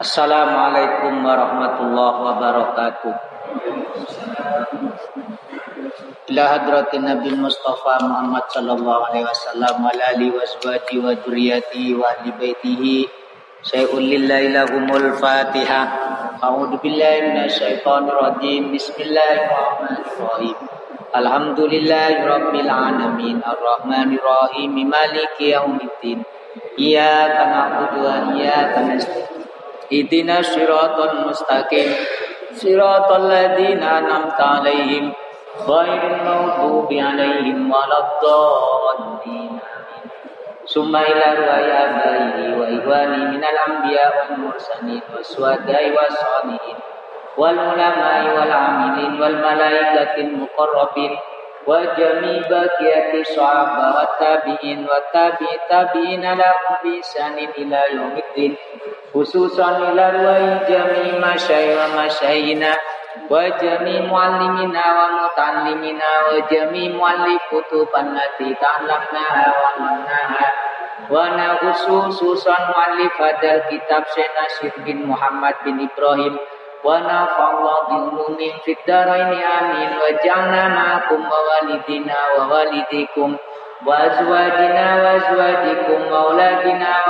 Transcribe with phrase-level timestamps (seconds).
[0.00, 3.12] Assalamualaikum warahmatullahi wabarakatuh.
[6.32, 12.16] Ila hadratin Nabi Mustafa Muhammad sallallahu alaihi wasallam wa alihi wa azwaji wa dzurriyyati wa
[12.16, 13.04] ahli baitihi
[13.60, 15.84] syai'un lillahi lahumul Fatihah.
[16.40, 18.72] A'udzu billahi minasyaitonir rajim.
[18.72, 20.56] Bismillahirrahmanirrahim.
[21.12, 26.24] Alhamdulillahi rabbil alamin arrahmanir rahim maliki yaumiddin.
[26.80, 29.39] Iyyaka na'budu wa iyyaka nasta'in.
[29.92, 31.90] اهدنا الصراط المستقيم.
[32.52, 35.12] صراط الذين أنعمت عليهم
[35.68, 39.60] غير المغضوب عليهم ولا الضالين.
[40.74, 46.78] ثم إلى رواية آبائه وإخوانه من الأنبياء والمرسلين والسواداء والصالحين
[47.36, 51.18] والعلماء والعاملين والملائكة المقربين
[51.68, 58.56] wa jami baqiyati sahaba wa tabi'in wa tabi'i tabi'in lahum bi ihsanin ila yaumiddin
[59.12, 62.72] khususan ila ruwaya jami masyayikh wa masyayina
[63.26, 66.10] wa jami muallimina wa muta'allimina.
[66.30, 69.26] Wa jami muallif kutuban lati ta'lamna
[76.84, 78.40] wa mannaha wa na khususan muallif hadal kitab Syekh Nasir bin Muhammad bin Ibrahim wa
[78.40, 83.30] nafa'allahu bil mu'min fid dharaini amin wa ja'alna ma'akum wa walidina wa walidikum
[83.86, 87.00] wa azwajina wa azwajikum wa auladina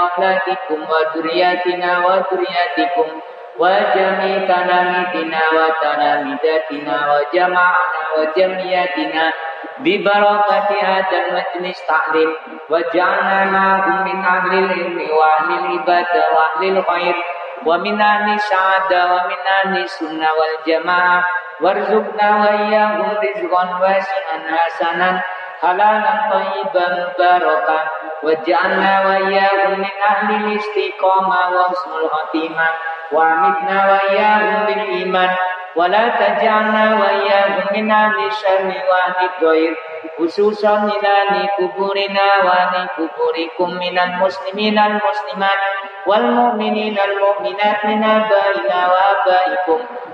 [17.66, 21.20] wa min ahli sa'ada wa min ahli sunnah wal jamaah
[21.60, 25.20] warzuqna wa iyyahum rizqan wasi'an hasanan
[25.60, 27.84] halalan thayyiban mubarakan
[28.24, 35.30] wa ja'alna wa iyyahum min ahli istiqamah wa husnul wa amitna wa iyyahum bil iman
[35.78, 39.72] wa la taj'alna wa iyyahum min ahli syarri wa ahli dhair
[40.18, 45.60] khususan ilani kuburina wa ni kuburikum minal muslimin al muslimat
[46.08, 46.24] wal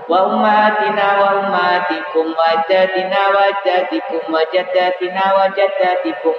[0.07, 6.35] wa wa ummatina wa ummatikum wa ajdadina wa ajdadikum wa jaddatina wa jaddatikum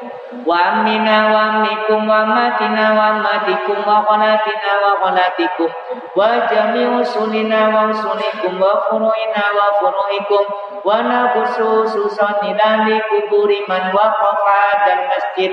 [0.47, 5.71] wa ammina wa ammikum wa ammatina wa ammatikum wa khalatina wa khalatikum
[6.17, 10.45] wa jami'u usulina wa usulikum wa furu'ina wa furu'ikum.
[10.85, 15.53] Wa nakhususu sanilani kuburi man waqafa dal masjid.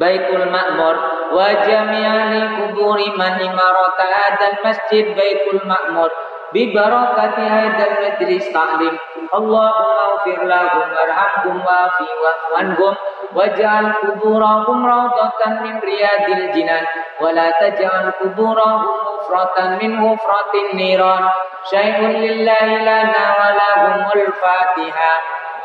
[0.00, 0.96] Baitul Ma'mur.
[1.36, 5.12] Wa jami'ali kuburi man imarata hadzal masjid.
[5.12, 8.98] Baitul Ma'mur ببركة هذا المجلس تعليم
[9.34, 12.96] اللهم اغفر لهم وارحمهم وافي واعف
[13.34, 16.84] واجعل قبورهم روضة من رياض الجنان
[17.20, 18.86] ولا تجعل قبورهم
[19.24, 21.28] مفره من مفره النيران.
[21.70, 25.14] شيء لله لنا ولهم الفاتحة.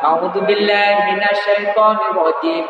[0.05, 2.65] أعوذ بالله من الشيطان الرجيم.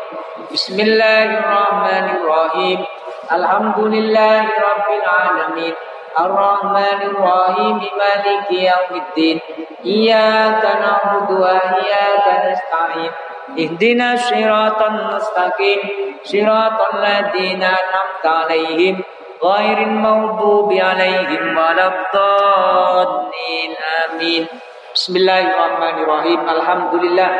[0.52, 2.84] بسم الله الرحمن الرحيم.
[3.32, 5.74] الحمد لله رب العالمين.
[6.18, 9.40] الرحمن الرحيم مالك يوم الدين
[9.84, 13.10] إياك نعبد وإياك نستعين
[13.58, 15.78] اهدنا الصراط المستقيم
[16.24, 19.02] صراط الذين أنعمت عليهم
[19.44, 23.70] غير المغضوب عليهم ولا الضالين
[24.04, 24.46] آمين.
[24.94, 27.30] بسم الله الرحمن الرحيم الحمد لله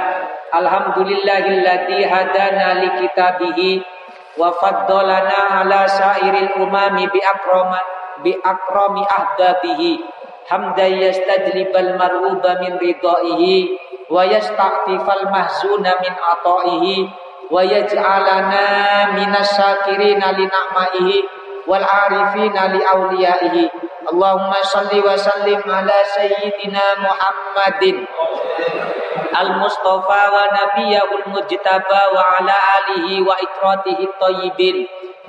[0.55, 3.83] الحمد لله الذي هدانا لكتابه
[4.39, 7.81] وفضلنا على سائر الأمم بأكرمه
[8.23, 9.93] bi akrami ahdabihi.
[10.51, 13.79] Hamdan yastajlibal marhuba min ridaihi
[14.11, 16.97] wa yasta'tifal mahzuna min ata'ihi
[17.51, 18.65] wa yaj'alana
[19.15, 21.19] minas syakirina li na'maihi
[21.71, 23.65] wal arifina li awliyaihi.
[24.11, 28.03] Allahumma salli wa sallim ala sayyidina Muhammadin
[29.31, 34.77] al-mustafa wa nabiyahul mujtaba wa ala alihi wa ikratihi tayyibin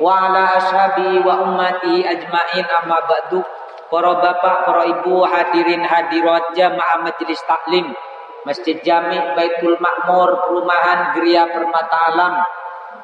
[0.01, 3.45] wa ala ashabi wa ummatihi ajmain amma ba'du
[3.91, 7.93] para bapak, para ibu, hadirin hadirat jamaah majelis taklim
[8.41, 12.41] Masjid Jami Baitul Makmur Perumahan Geria Permata Alam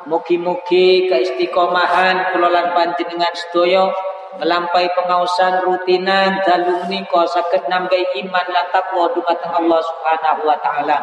[0.08, 3.92] Mugi-mugi keistiqomahan kelolaan panjenengan sedoyo
[4.40, 10.98] melampai pengausan rutinan dalu menika saged nambahi iman lan takwa dumateng Allah Subhanahu wa taala.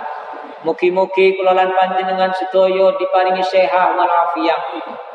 [0.64, 4.08] Mugi-mugi kula lan panjenengan sedaya diparingi sehat wal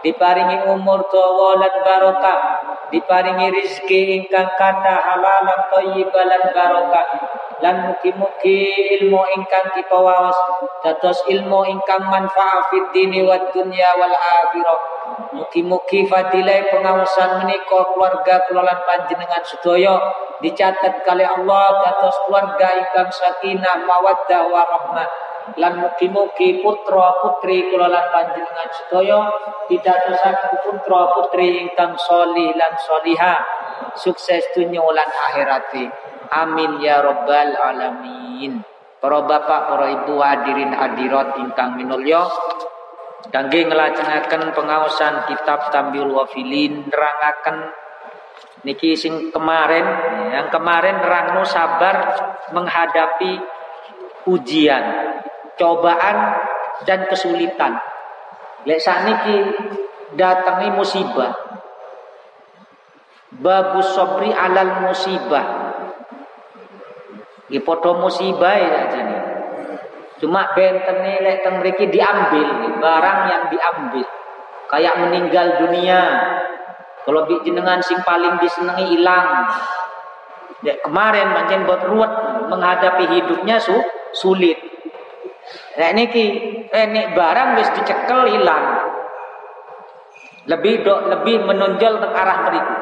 [0.05, 2.39] diparingi umur dawa lan barokah,
[2.93, 7.05] diparingi rizki ingkang kata halalan thayyiban barokah.
[7.65, 8.61] Lan mugi-mugi
[9.01, 10.37] ilmu ingkang kita waos
[10.85, 14.98] dados ilmu ingkang manfaat fid dini wad dunya wal akhirah
[15.33, 19.95] mugi-mugi fadilah pengawasan menika keluarga kula panjenengan sedaya
[20.43, 25.09] dicatat kali Allah dados keluarga ingkang sakinah mawaddah warahmah
[25.57, 29.19] lan mugi-mugi putra putri kula lan panjenengan sedaya
[29.65, 33.41] pitadosaken putra putri ingkang solih lan solihah
[33.97, 38.61] sukses dunia lan akhirati amin ya rabbal alamin.
[38.99, 42.27] Para bapak para ibu hadirin hadirat ingkang minulya
[43.27, 47.75] kangge nglajengaken pengaosan kitab Tambil Wafilin nerangaken
[48.63, 49.83] niki sing kemarin
[50.31, 52.15] yang kemarin nerangno sabar
[52.55, 53.39] menghadapi
[54.31, 54.83] ujian
[55.59, 56.39] cobaan
[56.87, 57.75] dan kesulitan.
[58.63, 59.37] Lek saniki
[60.15, 61.35] datangi musibah.
[63.29, 65.45] Babu sobri alal musibah.
[67.49, 69.18] Di foto musibah ya jadi.
[70.19, 74.07] Cuma bentene lek teng mriki diambil, barang yang diambil.
[74.67, 76.01] Kayak meninggal dunia.
[77.07, 79.47] Kalau jenengan sing paling disenangi hilang.
[80.59, 82.11] Ya, kemarin pancen buat ruwet
[82.51, 83.71] menghadapi hidupnya su,
[84.11, 84.59] sulit.
[85.79, 86.25] Nek niki
[86.67, 88.91] eh barang wis dicekel hilang.
[90.51, 92.75] Lebih do, lebih menonjol ke arah mereka.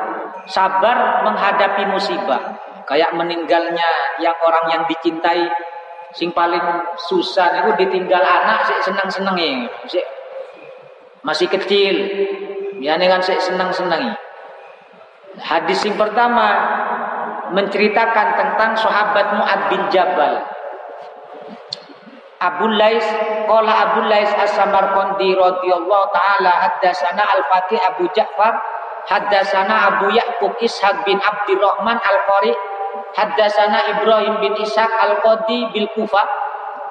[0.50, 2.58] Sabar menghadapi musibah.
[2.88, 3.92] Kayak meninggalnya
[4.24, 5.44] yang orang yang dicintai
[6.16, 6.62] sing paling
[7.10, 9.68] susah itu ditinggal anak sih senang-senangi.
[9.92, 10.06] Sik
[11.26, 11.96] masih kecil.
[12.78, 14.14] Ya dengan sik senang-senangi.
[15.42, 16.48] Hadis yang pertama
[17.52, 20.44] menceritakan tentang sahabat Muad bin Jabal
[22.38, 23.06] Abu Lais
[23.50, 28.54] qala Abu Lais As-Samarqandi radhiyallahu taala haddatsana Al-Fatih Abu Ja'far
[29.10, 32.54] haddatsana Abu Ya'qub Ishaq bin Abdurrahman Al-Qari
[33.16, 36.26] haddatsana Ibrahim bin Ishaq Al-Qadi bil Kufah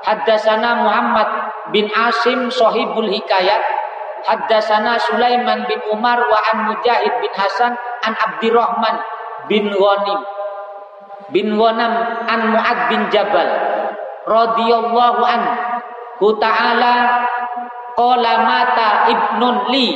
[0.07, 1.29] haddatsana Muhammad
[1.75, 3.63] bin Asim sahibul hikayat.
[4.27, 8.99] Haddatsana Sulaiman bin Umar wa an Mujahid bin Hasan an Abdurrahman
[9.47, 10.21] bin Ghanim.
[11.31, 11.95] Bin Ghanam
[12.27, 13.47] an Muad bin Jabal.
[14.27, 15.43] Radhiyallahu an.
[16.19, 17.23] Ku ta'ala
[17.95, 19.95] qala mata ibnun li?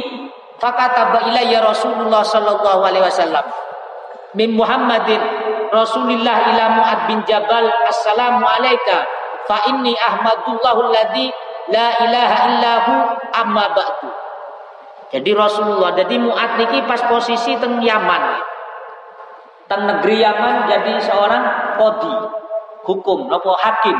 [0.60, 3.42] Fakataba ilayya Rasulullah sallallahu alaihi wasallam.
[4.36, 5.18] Min Muhammadin
[5.70, 9.06] Rasulillah ila Mu'ad bin Jabal assalamu alayka
[9.46, 11.30] fa inni ahmadullahu alladhi
[11.70, 12.94] la ilaha illahu
[13.30, 14.10] amma ba'du.
[15.10, 18.22] Jadi Rasulullah jadi Mu'ad niki pas posisi teng Yaman.
[19.70, 21.44] Teng negeri Yaman jadi seorang
[21.78, 22.14] kodi
[22.86, 23.98] hukum nopo hakim.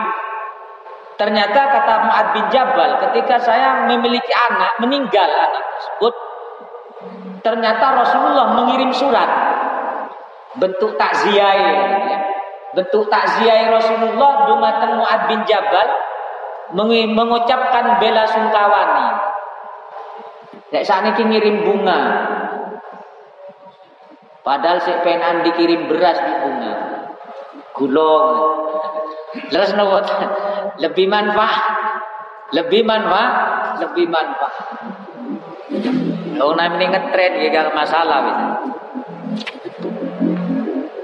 [1.18, 6.14] Ternyata kata Mu'ad bin Jabal ketika saya memiliki anak, meninggal anak tersebut,
[7.44, 9.28] ternyata Rasulullah mengirim surat
[10.58, 11.74] bentuk takziah ya.
[12.74, 15.88] Bentuk takziah Rasulullah dumateng Mu'ad bin Jabal
[16.74, 19.08] mengucapkan bela sungkawani.
[20.70, 22.00] Nek saat ini ngirim bunga.
[24.40, 26.74] Padahal si penan dikirim beras di bunga.
[27.74, 28.26] Gulung.
[29.50, 29.98] Terus nopo
[30.78, 31.64] lebih manfaat,
[32.54, 33.34] lebih manfaat,
[33.82, 34.66] lebih manfaat.
[36.40, 38.49] Kalau ini ngetren ya gak masalah bisa.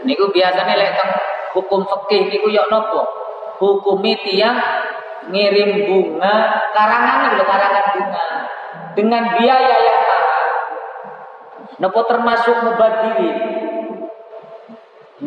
[0.07, 0.95] Niku biasanya lek
[1.53, 3.03] hukum fikih niku yok nopo?
[3.59, 4.55] Hukumi tiang
[5.33, 8.27] ngirim bunga karangan itu karangan bunga
[8.95, 10.45] dengan biaya yang mahal.
[11.83, 13.31] Nopo termasuk mubadiri.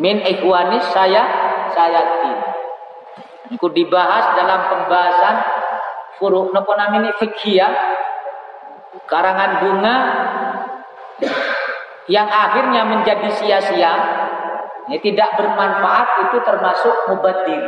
[0.00, 1.22] Min ikhwanis saya
[1.76, 2.56] saya tidak.
[3.50, 5.36] Itu dibahas dalam pembahasan
[6.16, 7.68] furu napa namanya fikih ya.
[9.10, 9.96] Karangan bunga
[12.10, 13.94] yang akhirnya menjadi sia-sia,
[14.90, 17.62] ini tidak bermanfaat itu termasuk mubadir.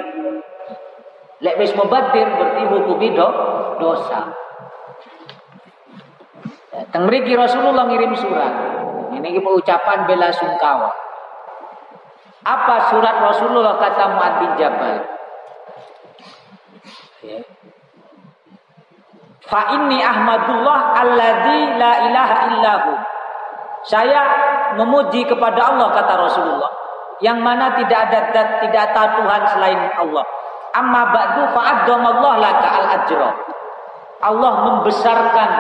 [1.39, 3.29] Lek wis mubadir berarti hukumi do,
[3.79, 4.27] dosa.
[6.91, 8.51] Teng mriki Rasulullah ngirim surat.
[9.15, 10.91] Ini ucapan bela sungkawa.
[12.43, 14.99] Apa surat Rasulullah kata Muad bin Jabal?
[17.23, 17.39] Ya.
[19.47, 22.93] Fa inni ahmadullah alladzi la ilaha illahu.
[23.87, 24.21] Saya
[24.75, 26.82] memuji kepada Allah kata Rasulullah
[27.23, 28.21] yang mana tidak ada
[28.61, 30.25] tidak ada Tuhan selain Allah.
[30.73, 33.31] Amma ba'du fa'addamallahu laka al-ajra.
[34.23, 35.51] Allah membesarkan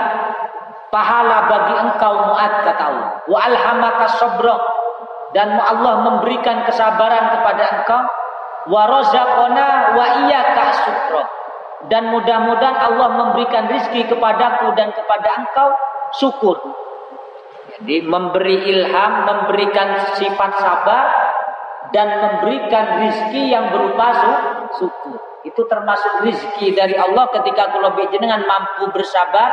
[0.90, 3.08] pahala bagi engkau Mu'ad kata Allah.
[3.30, 4.56] Wa alhamaka sabra
[5.32, 8.02] dan Allah memberikan kesabaran kepada engkau
[8.68, 11.24] wa razaqana wa iyyaka syukra
[11.90, 15.68] dan mudah-mudahan Allah memberikan rizki kepadaku dan kepada engkau
[16.14, 16.56] syukur.
[17.72, 21.31] Jadi memberi ilham, memberikan sifat sabar
[21.90, 24.14] dan memberikan rizki yang berupa
[24.78, 25.18] syukur.
[25.42, 29.50] Itu termasuk rizki dari Allah ketika kalau jenengan mampu bersabar,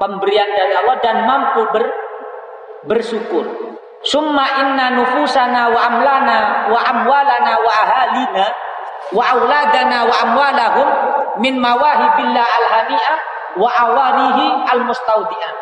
[0.00, 1.84] pemberian dari Allah dan mampu ber,
[2.88, 3.44] bersyukur.
[4.06, 6.38] Summa inna nufusana wa amlana
[6.70, 8.46] wa amwalana wa ahalina
[9.12, 10.88] wa auladana wa amwalahum
[11.42, 13.16] min mawahibillah al-hani'ah
[13.56, 15.52] wa awarihi al-mustaudi'ah.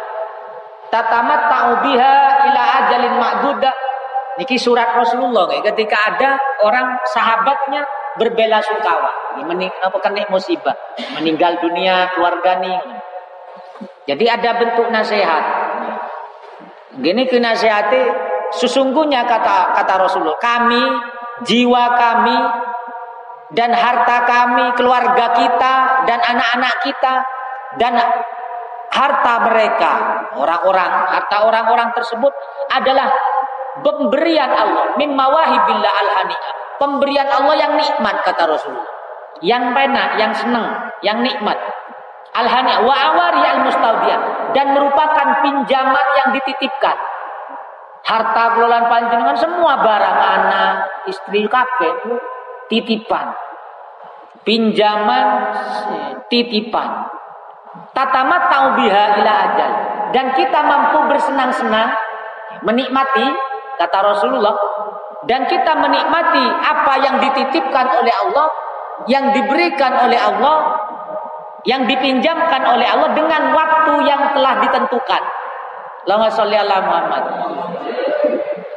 [0.90, 2.14] Tatamat ta'ubiha
[2.50, 3.74] ila ajalin ma'dudah.
[4.34, 6.34] Niki surat Rasulullah ketika ada
[6.66, 7.86] orang sahabatnya
[8.18, 9.38] berbela sungkawa.
[9.46, 10.74] Mening, apa kena musibah,
[11.18, 12.78] meninggal dunia keluarga nih.
[14.10, 15.44] Jadi ada bentuk nasihat.
[16.94, 18.02] Gini ke nasihati
[18.54, 20.82] sesungguhnya kata kata Rasulullah, kami,
[21.42, 22.38] jiwa kami
[23.58, 25.74] dan harta kami, keluarga kita
[26.06, 27.14] dan anak-anak kita
[27.82, 27.98] dan
[28.94, 29.92] harta mereka,
[30.38, 32.30] orang-orang, harta orang-orang tersebut
[32.70, 33.10] adalah
[33.82, 38.92] pemberian Allah min mawahibillah al-hani'ah Pemberian Allah yang nikmat kata Rasulullah.
[39.42, 40.68] Yang enak, yang senang,
[41.02, 41.58] yang nikmat.
[42.34, 46.98] Al-hani wa awari al-mustaudiyah dan merupakan pinjaman yang dititipkan.
[48.04, 50.74] Harta kelolaan panjenengan semua barang anak,
[51.08, 51.94] istri kakek
[52.66, 53.32] titipan.
[54.42, 55.26] Pinjaman
[56.28, 57.06] titipan.
[57.94, 59.72] Tatamat taubiha ila ajal
[60.10, 61.90] dan kita mampu bersenang-senang
[62.66, 64.54] menikmati kata Rasulullah
[65.24, 68.46] dan kita menikmati apa yang dititipkan oleh Allah,
[69.08, 70.56] yang diberikan oleh Allah,
[71.64, 75.22] yang dipinjamkan oleh Allah dengan waktu yang telah ditentukan.
[76.04, 77.24] Lama sholli ala Muhammad.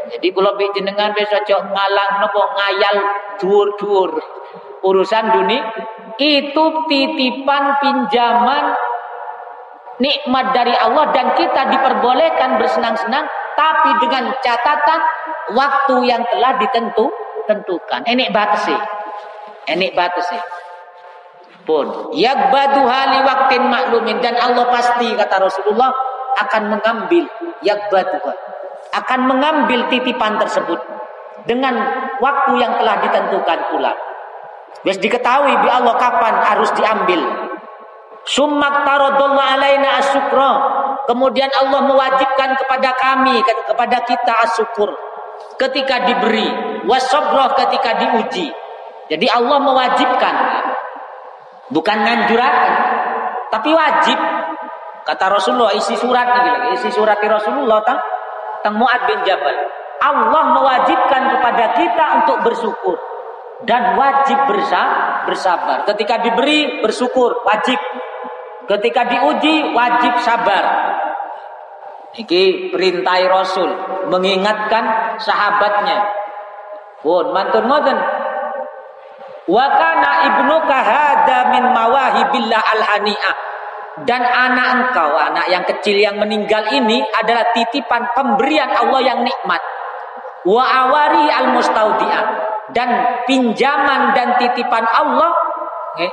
[0.08, 2.96] Jadi kalau jenengan besok cok ngalang nopo ngayal
[3.36, 4.16] dur-dur
[4.88, 5.68] urusan dunia
[6.16, 8.72] itu titipan pinjaman
[9.98, 13.26] nikmat dari Allah dan kita diperbolehkan bersenang-senang
[13.58, 15.00] tapi dengan catatan
[15.58, 17.10] waktu yang telah ditentu
[17.50, 18.06] tentukan.
[18.06, 18.76] Batasi.
[19.68, 20.38] Ini batasi.
[21.68, 25.92] Pun yakbaduha li waktin maklumin dan Allah pasti kata Rasulullah
[26.40, 27.28] akan mengambil
[27.60, 28.34] yakbaduha
[28.96, 30.80] akan mengambil titipan tersebut
[31.44, 31.76] dengan
[32.24, 33.94] waktu yang telah ditentukan pula.
[34.84, 37.20] Bias diketahui bi Allah kapan harus diambil.
[38.28, 40.54] Summak taradullah alaina asyukra
[41.08, 44.92] Kemudian Allah mewajibkan kepada kami, kepada kita asyukur
[45.56, 46.52] ketika diberi,
[46.84, 48.52] wasobroh ketika diuji.
[49.08, 50.36] Jadi Allah mewajibkan,
[51.72, 52.74] bukan nganjurakan,
[53.56, 54.20] tapi wajib.
[55.08, 58.04] Kata Rasulullah isi surat ini isi surat Rasulullah tang
[58.60, 59.56] tang Muad bin Jabal.
[60.04, 63.00] Allah mewajibkan kepada kita untuk bersyukur
[63.64, 64.36] dan wajib
[65.24, 65.88] bersabar.
[65.88, 67.80] Ketika diberi bersyukur wajib.
[68.68, 70.64] Ketika diuji wajib sabar.
[72.18, 73.70] Iki perintah Rasul
[74.12, 76.04] mengingatkan sahabatnya.
[77.00, 77.98] Pun mantun ngoten.
[79.48, 83.36] Wa kana ibnuka hada min mawahibillah alhani'ah.
[83.98, 89.62] Dan anak engkau, anak yang kecil yang meninggal ini adalah titipan pemberian Allah yang nikmat.
[90.46, 92.24] Wa awari al mustaudiah
[92.76, 92.90] dan
[93.26, 95.34] pinjaman dan titipan Allah
[95.98, 96.12] eh,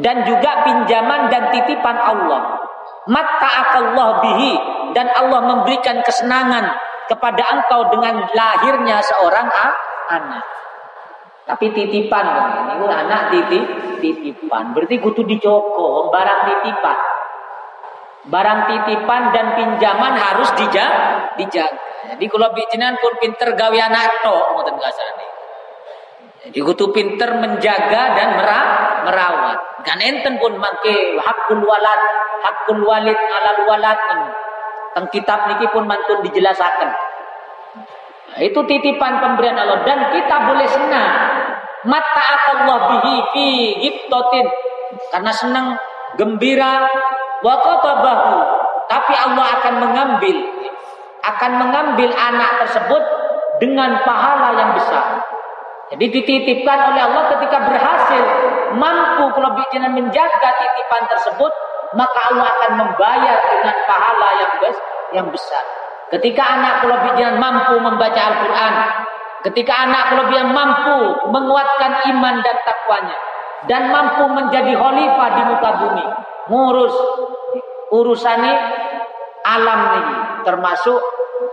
[0.00, 2.60] dan juga pinjaman dan titipan Allah.
[3.06, 4.52] Matta'akallah bihi
[4.92, 6.74] dan Allah memberikan kesenangan
[7.06, 9.46] kepada engkau dengan lahirnya seorang
[10.10, 10.44] anak.
[11.46, 12.26] Tapi titipan
[12.74, 13.64] ini anak titip
[14.02, 14.74] titipan.
[14.74, 16.98] Berarti kudu dicoko barang titipan.
[18.26, 21.30] Barang titipan dan pinjaman harus dijaga.
[21.38, 21.78] dijaga.
[22.10, 25.35] Jadi kalau bijinan pun pinter gawe anak tok ngoten kasane.
[26.46, 28.28] Jadi kudu pinter menjaga dan
[29.02, 29.58] merawat.
[29.82, 32.00] Kan enten pun mangke hakul walad,
[32.46, 33.98] hakul walid alal walad.
[34.94, 36.90] Teng kitab niki pun mantun dijelaskan.
[38.30, 41.10] Nah, itu titipan pemberian Allah dan kita boleh senang.
[41.86, 43.46] Mata Allah bihi fi
[43.82, 44.46] giptotin
[45.14, 45.66] karena senang
[46.18, 46.86] gembira
[47.44, 48.38] wa bahu
[48.86, 50.36] tapi Allah akan mengambil
[51.26, 53.02] akan mengambil anak tersebut
[53.58, 55.35] dengan pahala yang besar.
[55.86, 58.22] Jadi dititipkan oleh Allah ketika berhasil
[58.74, 61.52] mampu kalau bijinan menjaga titipan tersebut,
[61.94, 64.78] maka Allah akan membayar dengan pahala yang bes
[65.14, 65.62] yang besar.
[66.10, 68.74] Ketika anak kalau bijinan mampu membaca Al-Quran,
[69.46, 70.98] ketika anak kalau bijinan mampu
[71.30, 73.16] menguatkan iman dan takwanya,
[73.70, 76.06] dan mampu menjadi khalifah di muka bumi,
[76.50, 76.94] ngurus
[77.94, 78.54] urusannya
[79.46, 80.98] alam ini, termasuk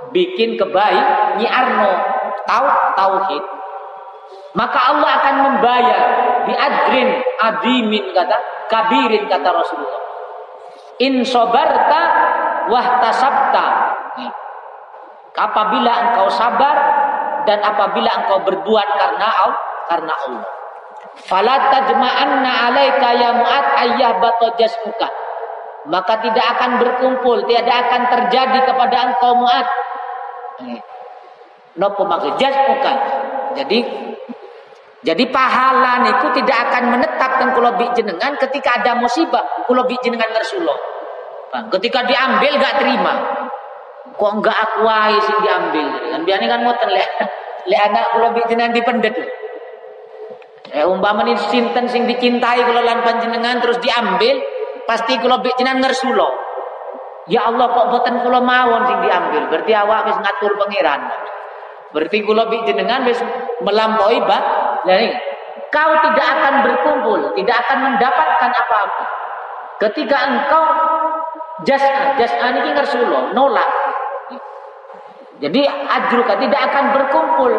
[0.10, 1.94] bikin kebaik, nyiarno,
[2.50, 2.66] tahu
[2.98, 3.44] tauhid,
[4.53, 6.03] maka Allah akan membayar
[6.45, 7.10] di adrin
[7.41, 8.38] adimin kata
[8.69, 10.01] kabirin kata Rasulullah.
[11.01, 12.01] In sobarta
[12.69, 13.65] wahtasabta
[15.33, 16.77] Apabila engkau sabar
[17.50, 20.45] dan apabila engkau berbuat karena Allah, karena Allah.
[21.25, 25.10] Fala tajma'anna 'alaika ya Mu'ad ayyahbata jasmuka.
[25.89, 29.67] Maka tidak akan berkumpul, tidak akan terjadi kepada engkau Mu'ad.
[31.81, 32.93] Nopo maksud jasmuka.
[33.57, 34.12] Jadi
[35.03, 40.72] jadi pahala niku tidak akan menetap teng kula jenengan ketika ada musibah kula jenengan ngersulo.
[41.75, 43.13] Ketika diambil gak terima.
[44.15, 45.88] Kok enggak aku wae diambil.
[46.07, 47.10] Kan biasanya kan ngoten lek
[47.69, 49.15] lek anak kula jenengan dipendet.
[50.72, 54.39] Eh umpama sinten sing dicintai kula lan panjenengan terus diambil,
[54.88, 56.31] pasti kula jenengan ngersulo.
[57.27, 59.51] Ya Allah kok boten kula mawon sing diambil.
[59.51, 61.01] Berarti awak wis ngatur pangeran.
[61.91, 63.19] Berarti kula jenengan wis
[63.60, 65.08] melampaui bah jadi
[65.72, 69.06] kau tidak akan berkumpul, tidak akan mendapatkan apa-apa.
[69.82, 70.63] Ketika engkau
[71.68, 73.68] jas'a, jas'a ini ngersulo, nolak.
[75.44, 77.52] Jadi ajruka tidak akan berkumpul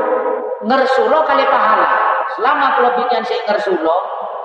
[0.64, 1.92] ngersulo kali pahala.
[2.34, 3.96] Selama kelebihnya si ngersulo,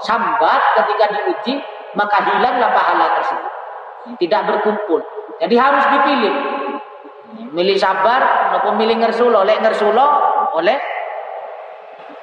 [0.04, 1.64] sambat ketika diuji,
[1.96, 3.52] maka hilanglah pahala tersebut.
[4.20, 5.00] Tidak berkumpul.
[5.40, 6.36] Jadi harus dipilih.
[7.56, 9.48] Milih sabar, maupun milih ngersulo.
[9.48, 10.06] Oleh ngersulo,
[10.60, 10.76] oleh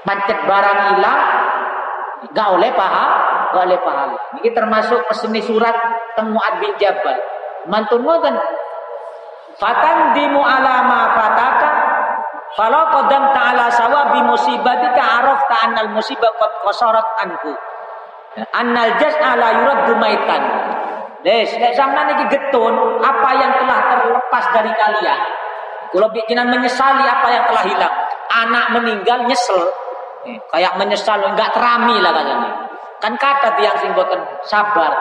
[0.07, 1.21] macet barang hilang
[2.31, 3.07] gak oleh paha
[3.51, 4.19] gak oleh pahala.
[4.41, 5.75] Ini termasuk peseni surat
[6.15, 7.19] teng Muad bin Jabal.
[7.67, 8.37] Mantun ngoten.
[9.57, 11.71] Fatan dimu alama fataka
[12.57, 17.53] kalau kodam ta'ala sawabi musibatika araf ta'annal musibah kot kosorot anku
[18.53, 20.43] annal ala yuraddu maitan.
[21.25, 25.21] Des, lek sampean iki getun apa yang telah terlepas dari kalian.
[25.91, 27.95] Kalau bikinan menyesali apa yang telah hilang.
[28.27, 29.65] Anak meninggal nyesel,
[30.51, 32.49] kayak menyesal enggak terami lah katanya
[32.99, 34.93] kan kata tiang sing boten sabar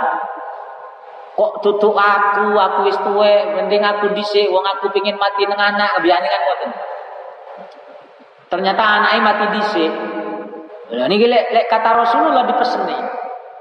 [1.36, 6.00] kok tutuk aku aku wis tuwe mending aku dhisik wong aku pingin mati nang anak
[6.00, 6.72] biasane kan ngoten
[8.48, 9.91] ternyata anaknya mati dhisik
[10.86, 12.94] Nah, ini lek, lek kata Rasulullah dipeseni.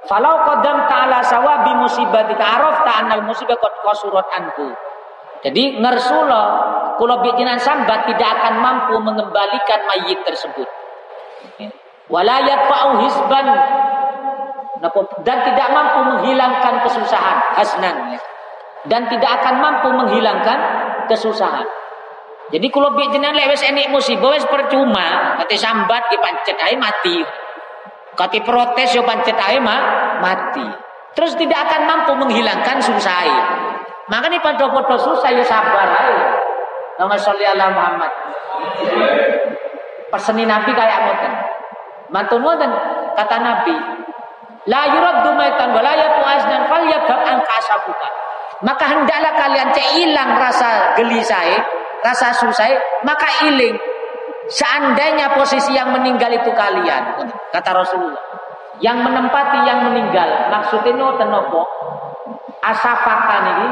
[0.05, 4.69] Falau qadam ta'ala sawabi musibatika arafta annal musibah qad qasurat anku.
[5.41, 6.43] Jadi ngersula
[7.01, 10.69] kula bikinan sambat tidak akan mampu mengembalikan mayit tersebut.
[12.05, 13.47] Walayat fa'u hisban
[15.25, 18.21] dan tidak mampu menghilangkan kesusahan hasnan ya.
[18.85, 20.59] dan tidak akan mampu menghilangkan
[21.09, 21.65] kesusahan.
[22.53, 27.25] Jadi kalau biar jenengan lek enik musibah wis percuma, kate sambat ki pancet ae mati.
[28.13, 29.81] Kate protes yo pancet mah
[30.21, 30.69] mati.
[31.17, 33.25] Terus tidak akan mampu menghilangkan susah.
[34.13, 36.17] Makanya pada foto susah ya sabar ae.
[37.01, 38.13] Nama sholli ala Muhammad.
[40.15, 41.33] Peseni Nabi kayak ngoten.
[42.15, 42.71] Mantun ngoten
[43.19, 43.75] kata Nabi,
[44.71, 48.09] la yuraddu maitan wa la yatu aznan falyadhab angka asabuka.
[48.63, 51.43] Maka hendaklah kalian cek hilang rasa gelisah,
[52.07, 52.71] rasa susah,
[53.03, 53.75] maka iling.
[54.47, 58.23] Seandainya posisi yang meninggal itu kalian, kata Rasulullah.
[58.79, 61.63] Yang menempati yang meninggal, maksudnya ngoten napa?
[62.63, 63.69] Asafakan ini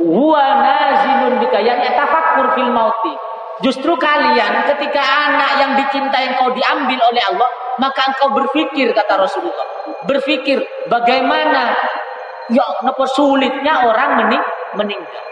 [0.00, 3.14] huwa nazilun bika yani tafakkur fil mauti
[3.60, 9.68] Justru kalian ketika anak yang dicintai engkau diambil oleh Allah, maka engkau berpikir kata Rasulullah.
[10.08, 11.76] Berpikir bagaimana
[12.48, 14.44] ya napa sulitnya orang mening
[14.80, 15.24] meninggal.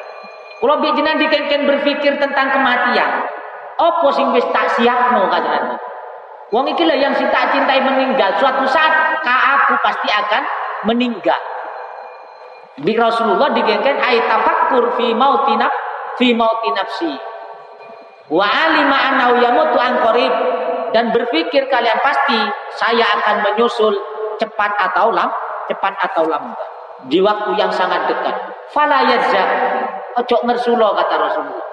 [0.60, 3.24] Kalau bijinan dikengken berpikir tentang kematian,
[3.80, 5.78] opo sing wis tak siapno kata
[6.48, 8.32] Wong iki yang si tak cintai meninggal.
[8.40, 10.42] Suatu saat ka aku pasti akan
[10.88, 11.36] meninggal.
[12.80, 15.60] Di Rasulullah dikengken ay tafakkur fi mauti
[16.16, 17.12] fi mauti nafsi
[18.28, 20.34] Wa alima annahu yamutu an qarib
[20.92, 22.36] dan berpikir kalian pasti
[22.76, 23.96] saya akan menyusul
[24.36, 25.32] cepat atau lam
[25.68, 26.68] cepat atau lambat
[27.08, 28.36] di waktu yang sangat dekat.
[28.72, 29.44] Fala yajza
[30.20, 31.68] ojo ngersulo kata Rasulullah.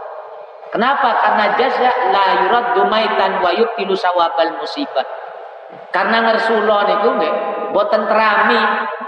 [0.72, 1.10] Kenapa?
[1.24, 5.08] Karena jaza la yuraddu maitan wa yubtilu sawabal musibah.
[5.92, 7.34] Karena ngersulo niku nggih
[7.72, 8.60] boten terami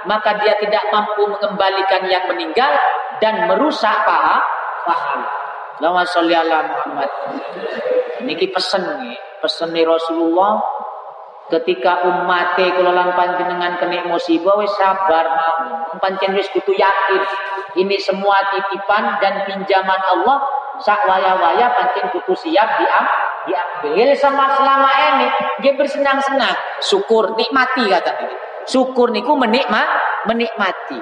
[0.08, 2.72] maka dia tidak mampu mengembalikan yang meninggal
[3.20, 4.40] dan merusak paha
[4.88, 5.47] pahala.
[5.78, 7.10] Lama sholli ala Muhammad.
[8.26, 10.58] Niki pesen nih, pesen nih Rasulullah.
[11.48, 15.96] Ketika umat kula lan panjenengan kena musibah wis sabar mawon.
[16.04, 17.24] Pancen wis kudu yakin
[17.80, 20.44] ini semua titipan dan pinjaman Allah.
[20.84, 23.06] Sak waya-waya pancen kudu siap diam
[23.48, 25.28] diambil sama selama ini.
[25.64, 26.84] Dia bersenang-senang.
[26.84, 28.12] Syukur nikmati kata
[28.68, 29.88] syukur niku menikmat
[30.28, 31.00] menikmati.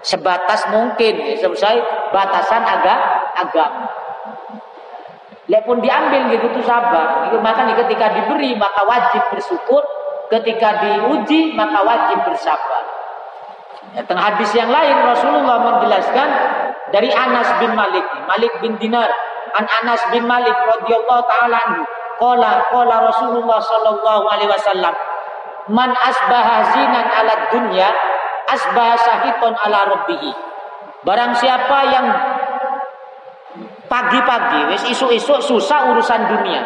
[0.00, 1.76] Sebatas mungkin ya, selesai
[2.14, 2.98] batasan agak
[3.36, 3.99] agama
[5.50, 7.26] Lek pun diambil gitu tuh sabar.
[7.26, 9.82] Itu maka nih ketika diberi maka wajib bersyukur,
[10.30, 12.86] ketika diuji maka wajib bersabar.
[13.90, 16.28] Ya, tengah hadis yang lain Rasulullah menjelaskan
[16.94, 19.10] dari Anas bin Malik, Malik bin Dinar,
[19.58, 21.82] an Anas bin Malik radhiyallahu taala anhu,
[22.22, 24.94] qala qala Rasulullah sallallahu alaihi wasallam,
[25.74, 27.90] man asbaha zinan ala dunya
[28.46, 30.22] asbaha sahiton ala rabbih.
[31.02, 32.06] Barang siapa yang
[33.90, 36.62] pagi-pagi wis isu-isu susah urusan dunia.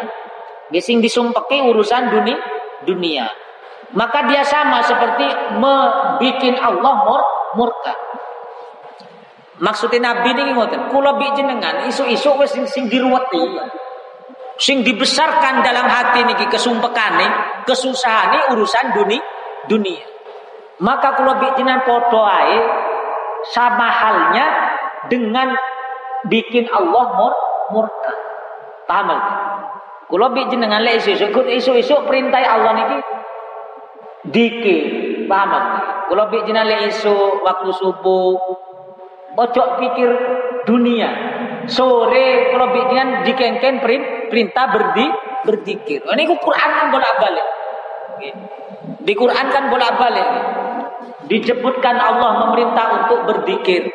[0.69, 2.37] Gesing disumpeki urusan dunia
[2.85, 3.25] dunia.
[3.97, 5.25] Maka dia sama seperti
[5.57, 7.21] membikin Allah mur
[7.57, 7.93] murka.
[9.55, 13.55] Maksudnya Nabi ini ngoten, kula bi jenengan isu-isu wis sing, sing diruweti.
[14.59, 17.27] Sing dibesarkan dalam hati niki kesumpekane,
[17.63, 19.23] kesusahane urusan dunia
[19.71, 20.03] dunia.
[20.83, 22.59] Maka kula bi jenengan padha ae
[23.55, 24.45] sama halnya
[25.07, 25.55] dengan
[26.29, 27.33] bikin Allah mur
[27.73, 28.13] murka.
[28.85, 29.23] Paham gak?
[30.05, 32.97] Kula bi jenengan lek isu-isu isu-isu perintah Allah niki
[34.29, 34.83] dikir.
[35.25, 35.65] Paham gak?
[36.13, 38.37] Kula bi jenengan lek isu waktu subuh
[39.35, 40.09] ojo pikir
[40.69, 41.09] dunia.
[41.65, 43.81] Sore kalau bikinan dikengken
[44.29, 45.07] perintah berdi
[45.45, 46.05] berdikir.
[46.05, 47.47] Ini Quran kan bolak balik.
[49.01, 50.27] Di Quran kan bolak balik.
[51.25, 53.89] Dijebutkan Allah memerintah untuk berzikir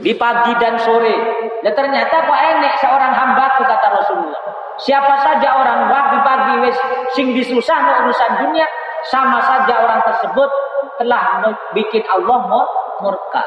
[0.00, 1.16] di pagi dan sore.
[1.64, 4.42] Dan ternyata kok enek seorang hamba kata Rasulullah.
[4.76, 6.76] Siapa saja orang pagi-pagi wis
[7.16, 8.68] sing disusah no urusan dunia
[9.08, 10.50] sama saja orang tersebut
[11.00, 11.40] telah
[11.72, 12.44] bikin Allah
[13.00, 13.44] murka.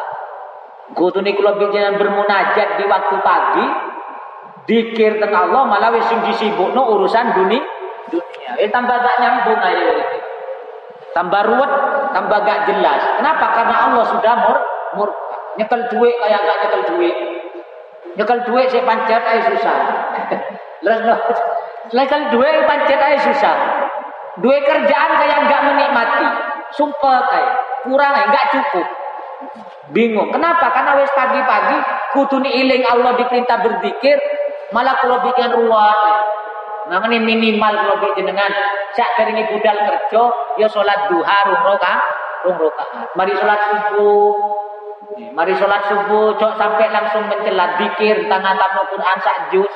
[0.98, 3.66] Kutuni kula bincang bermunajat di waktu pagi,
[4.66, 7.62] dikir tentang Allah malah wis sing disibukno urusan dunia.
[8.10, 8.52] Dunia.
[8.58, 10.02] Eh tambah gak nyambung aja.
[11.14, 11.72] Tambah ruwet,
[12.10, 13.02] tambah gak jelas.
[13.22, 13.54] Kenapa?
[13.54, 14.58] Karena Allah sudah mur
[14.98, 15.10] mur
[15.58, 17.16] nyekel duit kayak gak nyekel duit.
[18.20, 19.78] Nyekel duit saya pancet aja susah.
[21.96, 23.56] Nyekel duit pancet aja susah.
[24.40, 26.28] Duit kerjaan kayak gak menikmati.
[26.78, 27.52] Sumpah kayak
[27.88, 28.88] kurang ya, gak cukup.
[29.90, 30.30] Bingung.
[30.30, 30.70] Kenapa?
[30.70, 31.78] Karena wes pagi-pagi
[32.14, 34.18] kutuni iling Allah diperintah berzikir,
[34.70, 35.50] malah kalau bikin.
[36.90, 38.50] Nah, ini minimal kalau bikin dengan
[38.98, 40.24] sak keringi budal kerja,
[40.58, 41.94] ya sholat duha rung roka,
[42.46, 42.86] rung roka.
[43.14, 44.34] Mari sholat subuh,
[45.34, 49.74] mari sholat subuh, cok sampai langsung mencelat dikir tengah tamu Quran sak juz.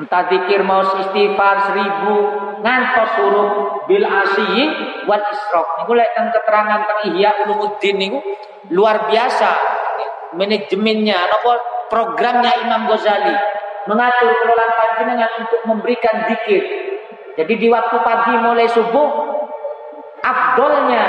[0.00, 2.16] Entah dikir mau istighfar seribu,
[2.64, 3.48] ngantos suruh
[3.84, 4.64] bil asyi
[5.04, 5.68] wal isrok.
[5.82, 8.18] Niku lek teng keterangan teng Ihya Ulumuddin niku
[8.72, 9.50] luar biasa
[10.36, 11.52] manajemennya napa
[11.90, 13.34] programnya Imam Ghazali
[13.90, 16.62] mengatur kelolaan panjenengan untuk memberikan zikir.
[17.34, 19.08] Jadi di waktu pagi mulai subuh
[20.20, 21.04] afdolnya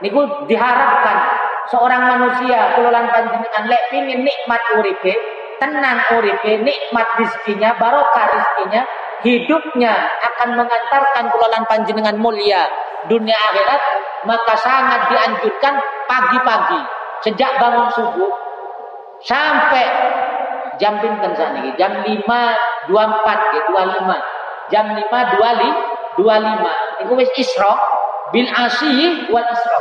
[0.00, 5.14] niku diharapkan seorang manusia kelolaan panjenengan lek pingin nikmat uripe,
[5.62, 8.82] tenang uripe, nikmat rizkinya, barokah rizkinya,
[9.24, 9.94] hidupnya
[10.32, 12.68] akan mengantarkan kelolaan panjenengan mulia.
[13.04, 13.82] Dunia akhirat
[14.24, 15.74] maka sangat dianjurkan
[16.08, 16.80] pagi-pagi.
[17.24, 18.32] Sejak bangun subuh
[19.24, 19.84] sampai
[20.76, 27.74] jam pinten saat jam 5 24 ya 25 jam 5 25 25 itu wis isra
[28.34, 29.78] bil asyi wal isra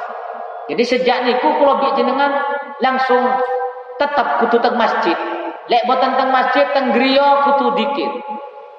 [0.72, 2.32] jadi sejak niku kula jenengan
[2.80, 3.24] langsung
[4.00, 5.16] tetap kudu teng masjid
[5.68, 8.12] lek boten teng masjid teng griya kudu dikir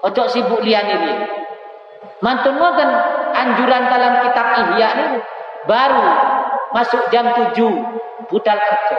[0.04, 1.20] ojo sibuk liyane liyan
[2.24, 2.56] mantun
[3.34, 5.06] anjuran dalam kitab Ihya ini
[5.68, 6.04] baru
[6.72, 7.54] masuk jam 7
[8.28, 8.98] budal kerja.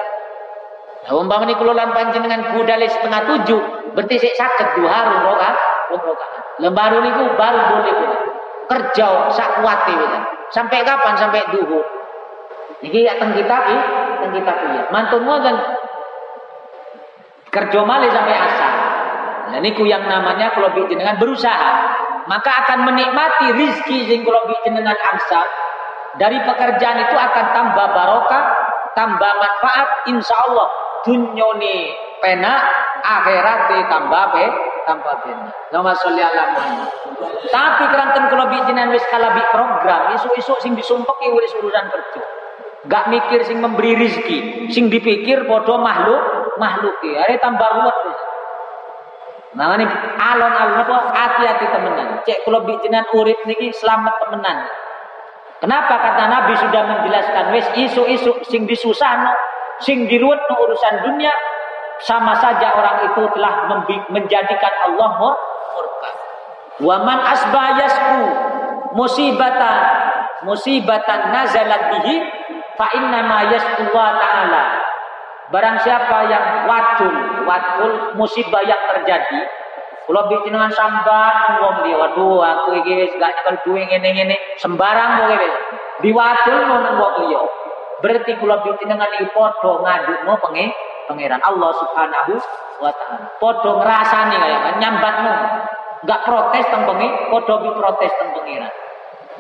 [1.05, 3.61] Nah, umpama ini kelolaan panjenengan budal setengah tujuh,
[3.93, 5.49] berarti saya sakit dua hari roka,
[5.93, 6.27] roka.
[6.57, 8.19] Lembaru ini baru boleh boleh
[8.65, 9.85] kerja sak kuat
[10.49, 11.13] Sampai kapan?
[11.19, 11.83] Sampai duhur.
[12.83, 13.85] Ini akan kita ini,
[14.19, 14.81] akan kita punya.
[14.91, 15.55] Mantun kan
[17.55, 18.73] kerja malih sampai asal.
[19.45, 21.71] Nah, ini yang namanya kalau dengan berusaha,
[22.27, 25.41] maka akan menikmati rizki sing kalau dengan angsa
[26.19, 28.43] dari pekerjaan itu akan tambah barokah,
[28.97, 30.67] tambah manfaat, insya Allah
[31.05, 32.65] dunyoni pena,
[33.05, 34.45] akhirat tambah pe,
[34.89, 35.47] tambah pena.
[35.69, 36.43] Nama sholli ala
[37.45, 42.23] Tapi keranten kalau bijinan wis kalabi program, isu-isu sing disumpeki wis urusan kerja.
[42.85, 47.97] Gak mikir sing memberi rizki, sing dipikir bodoh makhluk, makhluk ya, tambah ruwet.
[49.55, 49.87] Nah ini
[50.19, 52.21] alon-alon apa hati-hati temenan.
[52.27, 54.67] Cek kalau bijinan urip niki selamat temenan.
[55.63, 59.31] Kenapa kata Nabi sudah menjelaskan wis isu-isu sing disusahno,
[59.79, 61.31] sing diruwet urusan dunia
[62.03, 63.71] sama saja orang itu telah
[64.11, 66.11] menjadikan Allah murka.
[66.83, 68.19] Waman asbayasku
[68.99, 69.79] musibatan
[70.43, 72.15] musibatan nazalat bihi
[72.75, 74.63] fa inna ma wa ta'ala.
[75.53, 79.45] Barang siapa yang wadul, wadul musibah yang terjadi,
[80.05, 85.27] bikin dengan sambat wong dia, waduh aku iki wis gak nyekel duwe ngene-ngene, sembarang kok
[85.33, 85.55] wis.
[86.05, 87.41] Diwadul nang wong liya.
[88.03, 90.69] Berarti kula dengan iki padha ngadukno pengen
[91.09, 92.33] pangeran Allah Subhanahu
[92.83, 93.25] wa taala.
[93.41, 95.33] Padha ngrasani kaya kan nyambatmu.
[96.05, 98.73] Enggak protes teng pengi, padha protes teng pangeran.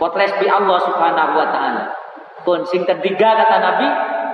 [0.01, 2.04] Protes bi Allah Subhanahu wa taala.
[2.45, 3.87] Pun sing ketiga kata Nabi,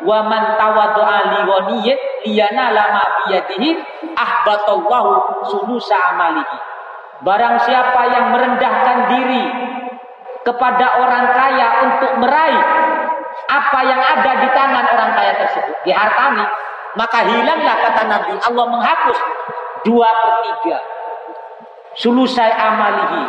[0.04, 1.40] wa man tawaddu'a li
[2.28, 3.70] liyana lama fi yadihi
[4.14, 6.58] ahbatallahu sulusa amalihi.
[7.24, 9.44] Barang siapa yang merendahkan diri
[10.44, 12.66] kepada orang kaya untuk meraih
[13.48, 16.46] apa yang ada di tangan orang kaya tersebut, dihartani,
[16.98, 19.20] maka hilanglah kata Nabi Allah menghapus
[19.88, 20.78] dua per tiga
[21.96, 23.22] sulusai amalihi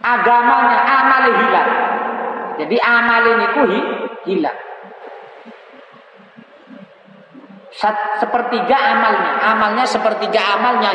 [0.00, 1.70] agamanya amal hilang.
[2.60, 3.80] Jadi amal ini kuhi
[4.28, 4.58] hilang.
[8.20, 9.32] Sepertiga amalnya.
[9.40, 10.90] Amalnya sepertiga amalnya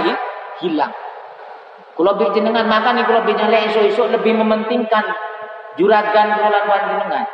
[0.61, 0.93] hilang.
[1.95, 5.15] Kalau jenengan makan kalau jenengan isu-isu lebih mementingkan
[5.79, 7.25] juragan kelolaan panjenengan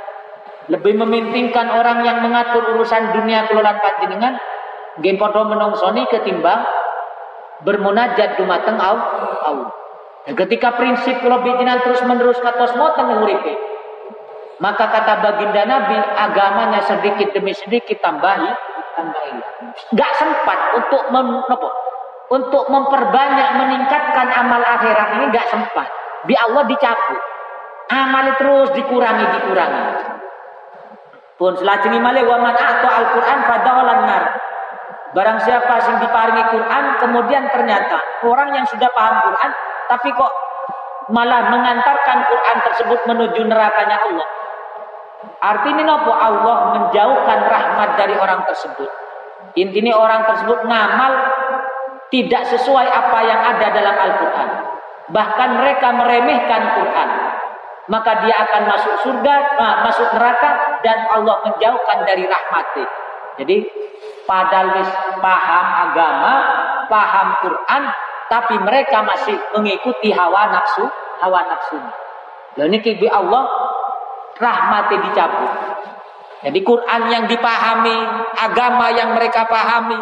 [0.69, 4.38] lebih mementingkan orang yang mengatur urusan dunia kelolaan panjenengan
[5.01, 6.62] gen padha menungsoni ketimbang
[7.65, 9.81] bermunajat dumateng Allah.
[10.21, 13.57] Dan ketika prinsip kalau bijinan terus menerus katos moten uripe,
[14.62, 18.49] maka kata baginda Nabi agamanya sedikit demi sedikit tambahi,
[18.93, 19.34] tambahi.
[19.97, 21.41] Gak sempat untuk mem,
[22.29, 25.89] untuk memperbanyak meningkatkan amal akhirat ini gak sempat.
[26.29, 27.19] Bi Allah dicabut.
[27.89, 29.84] Amal terus dikurangi dikurangi.
[31.41, 34.23] Pun selajeng male wa man atau Al-Qur'an fadawalan nar.
[35.12, 39.51] Barang siapa sing diparingi Quran kemudian ternyata orang yang sudah paham Quran
[39.91, 40.34] tapi kok
[41.12, 44.30] malah mengantarkan Quran tersebut menuju nerakanya Allah.
[45.43, 48.88] Artinya nopo Allah menjauhkan rahmat dari orang tersebut.
[49.60, 51.13] Intinya orang tersebut ngamal
[52.08, 54.49] tidak sesuai apa yang ada dalam Al-Quran.
[55.12, 57.10] Bahkan mereka meremehkan Quran.
[57.91, 62.88] Maka dia akan masuk surga, masuk neraka dan Allah menjauhkan dari rahmatnya.
[63.43, 63.67] Jadi
[64.23, 64.88] padahal
[65.19, 66.34] paham agama,
[66.88, 67.84] paham Quran,
[68.32, 70.88] tapi mereka masih mengikuti hawa nafsu,
[71.20, 71.76] hawa nafsu.
[72.56, 73.44] Dan ini Allah
[74.39, 75.52] rahmatnya dicabut.
[76.48, 78.00] Jadi Quran yang dipahami,
[78.39, 80.00] agama yang mereka pahami,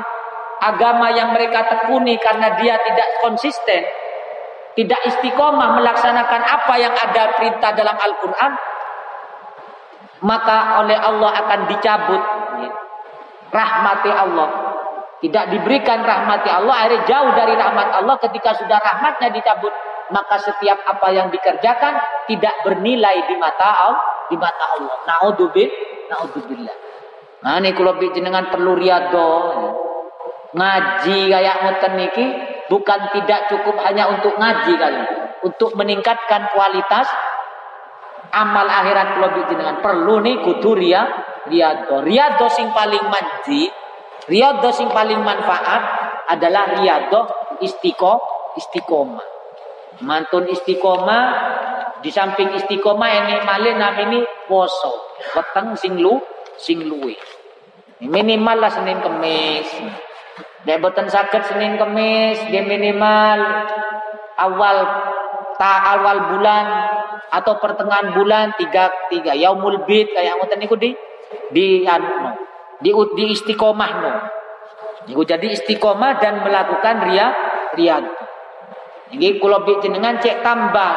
[0.62, 3.82] agama yang mereka tekuni karena dia tidak konsisten,
[4.78, 8.52] tidak istiqomah melaksanakan apa yang ada perintah dalam Al-Quran,
[10.22, 12.22] maka oleh Allah akan dicabut
[13.50, 14.69] rahmati Allah
[15.20, 19.72] tidak diberikan rahmati Allah, akhirnya jauh dari rahmat Allah ketika sudah rahmatnya dicabut,
[20.16, 22.00] maka setiap apa yang dikerjakan
[22.32, 24.96] tidak bernilai di mata Allah, di mata Allah.
[25.04, 26.78] Naudzubillah, naudzubillah.
[27.40, 29.32] Nah ini kalau jenengan perlu riado,
[30.56, 32.26] ngaji kayak ngoten niki
[32.72, 35.04] bukan tidak cukup hanya untuk ngaji kali,
[35.44, 37.08] untuk meningkatkan kualitas
[38.32, 41.02] amal akhirat kalau jenengan perlu nih kudu ria
[41.48, 42.04] riado.
[42.04, 43.68] Riado sing paling manji
[44.28, 45.82] Riyadhah sing paling manfaat
[46.28, 48.20] adalah riyadhah istiqo
[48.60, 49.26] istiqomah.
[50.04, 51.24] Mantun istiqomah
[52.04, 55.16] di samping istiqomah ini malih namini poso.
[55.36, 56.20] Weteng sing lu
[56.60, 57.16] sing luwe.
[58.00, 59.68] Minimal lah Senin Kemis.
[60.64, 63.40] Nek boten saged Senin Kemis, dia minimal
[64.40, 64.78] awal
[65.60, 66.66] ta awal bulan
[67.30, 70.96] atau pertengahan bulan tiga tiga yaumul bid kayak ngoten niku di
[71.52, 72.49] di anu
[72.80, 74.12] di, di istiqomah no.
[75.24, 77.28] jadi istiqomah dan melakukan ria.
[79.10, 80.92] Jadi kalau jenengan cek tambah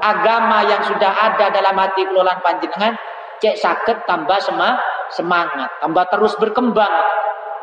[0.00, 2.94] agama yang sudah ada dalam hati kelolaan panjenengan,
[3.42, 4.78] cek sakit tambah sema,
[5.10, 6.94] semangat, tambah terus berkembang,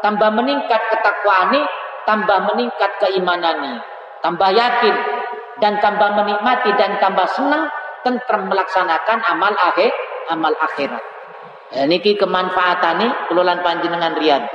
[0.02, 1.66] tambah meningkat ketakwaan
[2.08, 3.84] tambah meningkat keimanan
[4.24, 4.96] tambah yakin
[5.60, 7.68] dan tambah menikmati dan tambah senang
[8.06, 9.92] tentram melaksanakan amal akhir
[10.32, 11.04] amal akhirat.
[11.68, 14.48] Ya, niki nih kelolaan panjenengan riyad.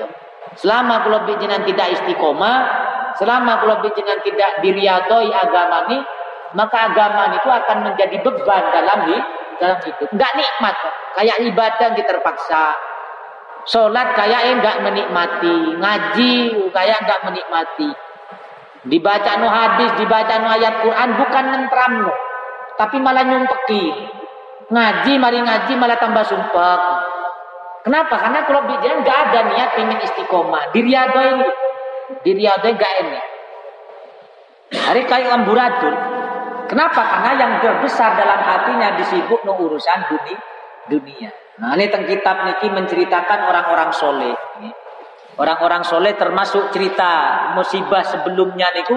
[0.56, 2.56] Selama kalau panjenengan tidak istiqomah,
[3.20, 6.00] selama kalau panjenengan tidak diriadoi agama nih,
[6.56, 9.24] maka agama itu akan menjadi beban dalam hidup.
[9.60, 10.08] Dalam hidup.
[10.12, 10.76] Enggak nikmat.
[11.16, 12.64] Kayak ibadah kita terpaksa.
[13.68, 15.56] Sholat kayak enggak menikmati.
[15.78, 16.34] Ngaji
[16.72, 17.88] kayak enggak menikmati.
[18.82, 22.12] Dibaca no hadis, dibaca no ayat Quran bukan nentram no.
[22.74, 23.84] Tapi malah nyumpeki.
[24.70, 26.78] Ngaji, mari ngaji malah tambah sumpah.
[27.82, 28.14] Kenapa?
[28.14, 30.70] Karena kalau bijian nggak ada niat ingin istiqomah.
[30.70, 31.48] Di Riyadho ini,
[32.22, 33.20] di Riyadho nggak ini.
[34.72, 35.94] Hari kayak amburadul.
[36.70, 37.02] Kenapa?
[37.04, 40.38] Karena yang terbesar dalam hatinya disibuk no urusan dunia.
[40.88, 41.30] dunia.
[41.60, 44.34] Nah ini tentang kitab niki menceritakan orang-orang soleh.
[45.36, 48.96] Orang-orang soleh termasuk cerita musibah sebelumnya niku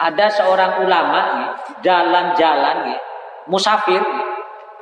[0.00, 1.52] ada seorang ulama
[1.84, 2.98] jalan-jalan
[3.46, 4.00] musafir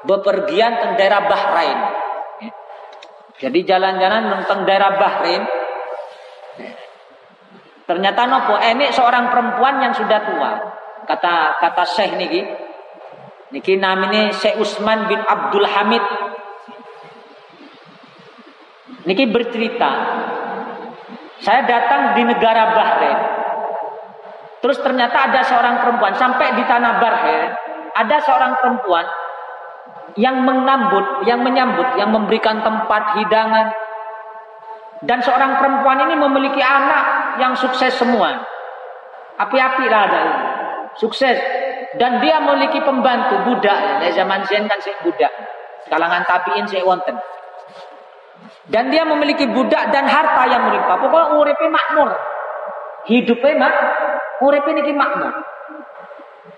[0.07, 1.79] bepergian ke daerah Bahrain.
[3.43, 5.43] Jadi jalan-jalan tentang daerah Bahrain.
[7.83, 10.53] Ternyata nopo, ini seorang perempuan yang sudah tua.
[11.03, 12.43] Kata kata Syekh niki.
[13.53, 16.05] Niki namanya Syekh Usman bin Abdul Hamid.
[19.03, 19.91] Niki bercerita.
[21.43, 23.21] Saya datang di negara Bahrain.
[24.62, 27.51] Terus ternyata ada seorang perempuan sampai di tanah Bahrain,
[27.99, 29.03] ada seorang perempuan
[30.16, 33.72] yang menambut, yang menyambut, yang memberikan tempat hidangan.
[35.03, 38.38] Dan seorang perempuan ini memiliki anak yang sukses semua.
[39.40, 40.37] Api-api lah ada ini.
[41.01, 41.37] Sukses.
[41.98, 43.98] Dan dia memiliki pembantu budak.
[43.98, 45.33] Dari zaman Zen kan saya budak.
[45.90, 47.18] Kalangan tabiin saya wonten.
[48.70, 50.96] Dan dia memiliki budak dan harta yang melimpah.
[51.03, 52.11] Pokoknya uripe makmur.
[53.03, 53.75] Hidupnya mak,
[54.38, 55.35] uripe niki makmur.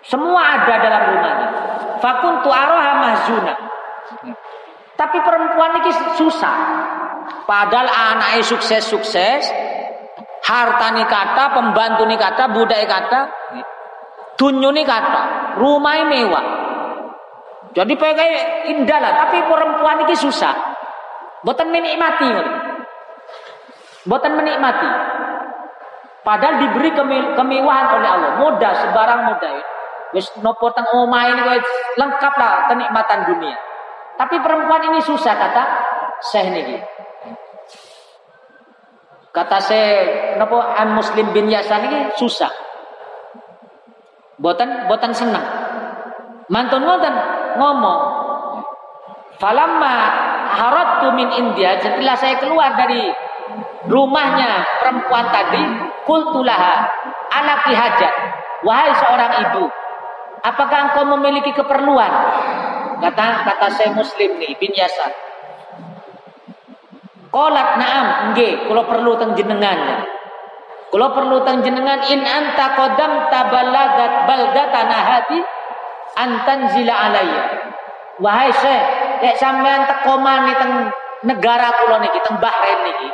[0.05, 1.49] Semua ada dalam rumahnya.
[2.05, 3.55] Fakuntu aroha mahzuna.
[4.93, 5.91] Tapi perempuan ini
[6.21, 6.57] susah.
[7.49, 9.49] Padahal anaknya sukses-sukses,
[10.45, 13.21] harta nih kata, pembantu nih kata, budak kata,
[14.37, 16.47] tunyu nih kata, rumah mewah.
[17.73, 18.31] Jadi pakai
[18.77, 20.53] indah lah, tapi perempuan ini susah.
[21.41, 22.29] Buatan menikmati,
[24.05, 24.91] buatan menikmati.
[26.21, 26.93] Padahal diberi
[27.33, 29.74] kemewahan oleh Allah, mudah sebarang mudah.
[30.15, 31.43] Wis nopo teng ini
[31.99, 33.59] lengkap lah kenikmatan dunia.
[34.15, 35.63] Tapi perempuan ini susah kata
[36.23, 36.79] Syekh niki.
[39.35, 39.91] Kata saya
[40.39, 42.51] nopo an Muslim bin Yasan ini susah.
[44.39, 45.43] Boten boten senang.
[46.47, 47.15] Mantun ngoten
[47.59, 48.03] ngomong.
[49.43, 49.95] Falamma
[50.55, 53.11] haratu min India setelah saya keluar dari
[53.91, 55.65] rumahnya perempuan tadi
[56.07, 56.87] kultulaha
[57.35, 58.15] anaki hajat
[58.63, 59.65] wahai seorang ibu
[60.45, 62.13] Apakah engkau memiliki keperluan?
[63.01, 65.09] Kata kata saya Muslim nih bin Yasar.
[67.33, 70.05] Kolat naam, nggih, kalau perlu teng jenengannya.
[70.95, 75.41] Kalau perlu teng jenengan in anta kodam tabalagat baldatan ahati
[76.15, 77.43] antan zila alaya.
[78.23, 78.83] Wahai saya,
[79.19, 80.73] lek sampean teko mani teng
[81.27, 83.11] negara kula niki teng Bahrain niki.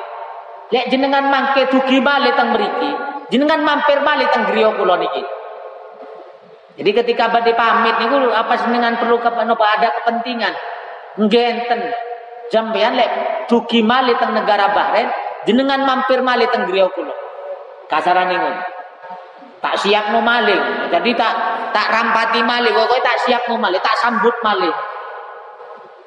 [0.76, 2.90] Lek jenengan mangke dugi malih teng mriki,
[3.32, 5.39] jenengan mampir malih teng griya kula niki.
[6.80, 10.54] Jadi ketika badai pamit niku apa dengan perlu ke ada kepentingan.
[11.20, 11.80] Ngenten.
[12.48, 13.10] Jambean lek
[13.52, 15.12] dugi mali teng negara Bahrain
[15.44, 17.12] jenengan mampir mali teng griya kula.
[17.84, 18.64] Kasaran ngono.
[19.60, 20.88] Tak siap no maling.
[20.88, 21.32] Jadi tak
[21.76, 24.72] tak rampati malih, pokoknya tak siap no malih, tak sambut malih.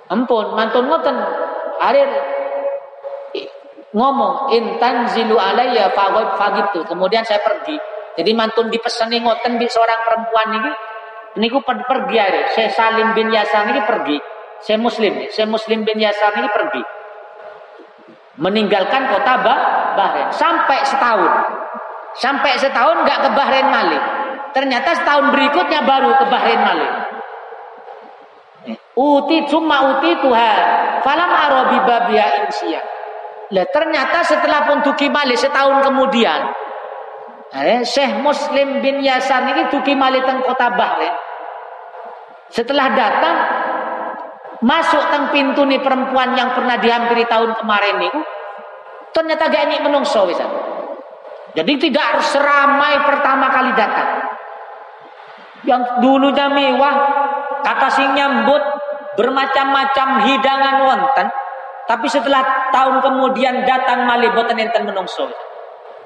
[0.10, 1.16] Ampun, mantun ngoten.
[1.86, 2.10] Arir
[3.94, 6.84] ngomong intan zilu alayya fagib tuh.
[6.90, 7.78] Kemudian saya pergi.
[8.14, 10.72] Jadi mantun dipeseni ngoten di seorang perempuan ini
[11.42, 12.42] niku pergi aja.
[12.54, 14.18] Saya Salim bin Yasan ini pergi.
[14.64, 16.84] Saya Muslim, saya Muslim bin Yasan ini pergi.
[18.38, 19.60] Meninggalkan kota bah
[19.94, 21.32] Bahrain sampai setahun.
[22.18, 24.04] Sampai setahun nggak ke Bahrain Malik.
[24.54, 26.94] Ternyata setahun berikutnya baru ke Bahrain Malik.
[28.94, 30.60] Uti cuma uti Tuhan.
[31.02, 32.82] Falam arobi babia insya.
[33.54, 36.42] Lah ternyata setelah pun Tuki Malik setahun kemudian
[37.54, 41.14] Eh, Syekh Muslim bin Yasan ini tuki maliteng kota Bahrain.
[42.50, 43.38] Setelah datang
[44.66, 48.14] masuk teng pintu nih perempuan yang pernah dihampiri tahun kemarin nih,
[49.14, 50.50] ternyata gak ini menungso bisa.
[51.54, 54.10] Jadi tidak harus seramai pertama kali datang.
[55.70, 56.96] Yang dulunya mewah,
[57.62, 58.66] kata sing nyambut
[59.14, 61.28] bermacam-macam hidangan wonten,
[61.86, 65.30] tapi setelah tahun kemudian datang malih boten enten menungso.
[65.30, 65.53] Bisa.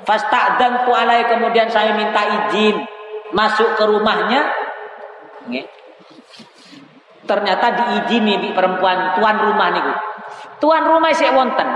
[0.06, 2.78] Dan tu alai kemudian saya minta izin
[3.34, 4.46] masuk ke rumahnya.
[7.28, 9.94] Ternyata diizini di perempuan tuan rumah niku.
[10.64, 11.68] Tuan rumah sik wonten.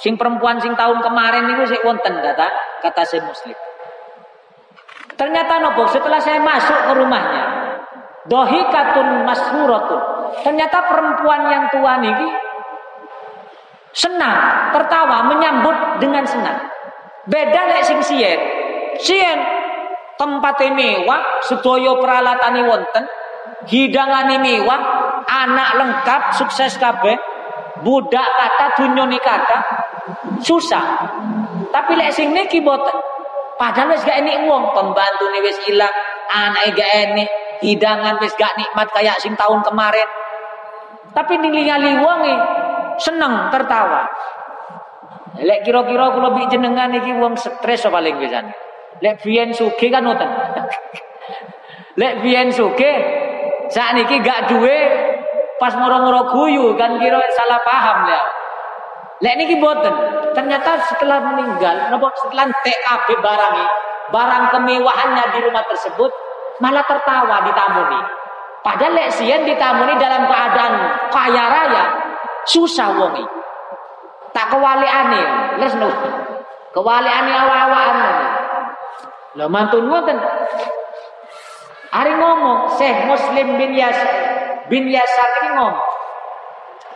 [0.00, 2.48] Sing perempuan sing tahun kemarin niku sik wonten kata
[2.80, 3.56] kata saya muslim.
[5.12, 7.62] Ternyata nopo setelah saya masuk ke rumahnya
[8.26, 10.00] dohikatun mashuratun.
[10.40, 12.28] Ternyata perempuan yang tua niki
[13.92, 16.71] senang, tertawa, menyambut dengan senang.
[17.26, 18.40] Beda lek sing sien.
[18.98, 19.38] Sien
[20.18, 23.04] tempat mewah, sedaya peralatan wonten,
[23.66, 24.80] hidangan mewah,
[25.26, 27.18] anak lengkap, sukses kabeh.
[27.82, 29.58] Budak kata dunyoni kata
[30.38, 31.10] susah.
[31.70, 32.94] Tapi lek sing niki boten.
[33.58, 35.94] Padahal wis gak enik wong, pembantu nih wis ilang,
[36.34, 37.30] anak gak enik,
[37.62, 40.08] hidangan wis gak nikmat kayak sing tahun kemarin.
[41.14, 42.34] Tapi nilingali wonge
[42.98, 44.08] seneng tertawa.
[45.40, 48.52] Lek kira-kira kula bi jenengan iki wong stres paling pisan.
[49.00, 50.28] Lek biyen sugih kan ngoten.
[52.00, 52.96] Lek biyen sugih
[53.72, 54.76] sakniki gak duwe
[55.56, 58.22] pas moro-moro guyu kan kira salah paham ya.
[59.24, 59.94] Lek niki boten.
[60.36, 63.56] Ternyata setelah meninggal, napa setelah TKB barang
[64.12, 66.12] barang kemewahannya di rumah tersebut
[66.60, 68.04] malah tertawa di tamu nih.
[68.62, 70.72] Padahal lek sian ditamuni dalam keadaan
[71.10, 71.84] kaya raya,
[72.46, 73.41] susah wongi.
[74.32, 75.22] Tak kewaliane,
[75.60, 75.88] les nu.
[76.72, 77.98] Kewaliane awa-awaan.
[79.36, 80.18] Lho mantun ngoten.
[81.92, 83.96] Ari ngomong Syekh Muslim bin Yas
[84.72, 85.88] bin Yasar ini ngomong.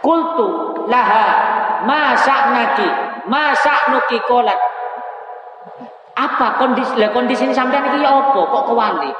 [0.01, 0.49] Kultu
[0.89, 1.29] laha
[1.85, 2.89] ma sa'naki
[3.29, 4.57] ma sa'nuki kolat.
[6.17, 9.13] Apa kondisi lah kondisi sampean iki ya apa kok kewali?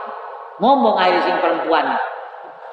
[0.65, 1.93] Ngomong air sing perempuan.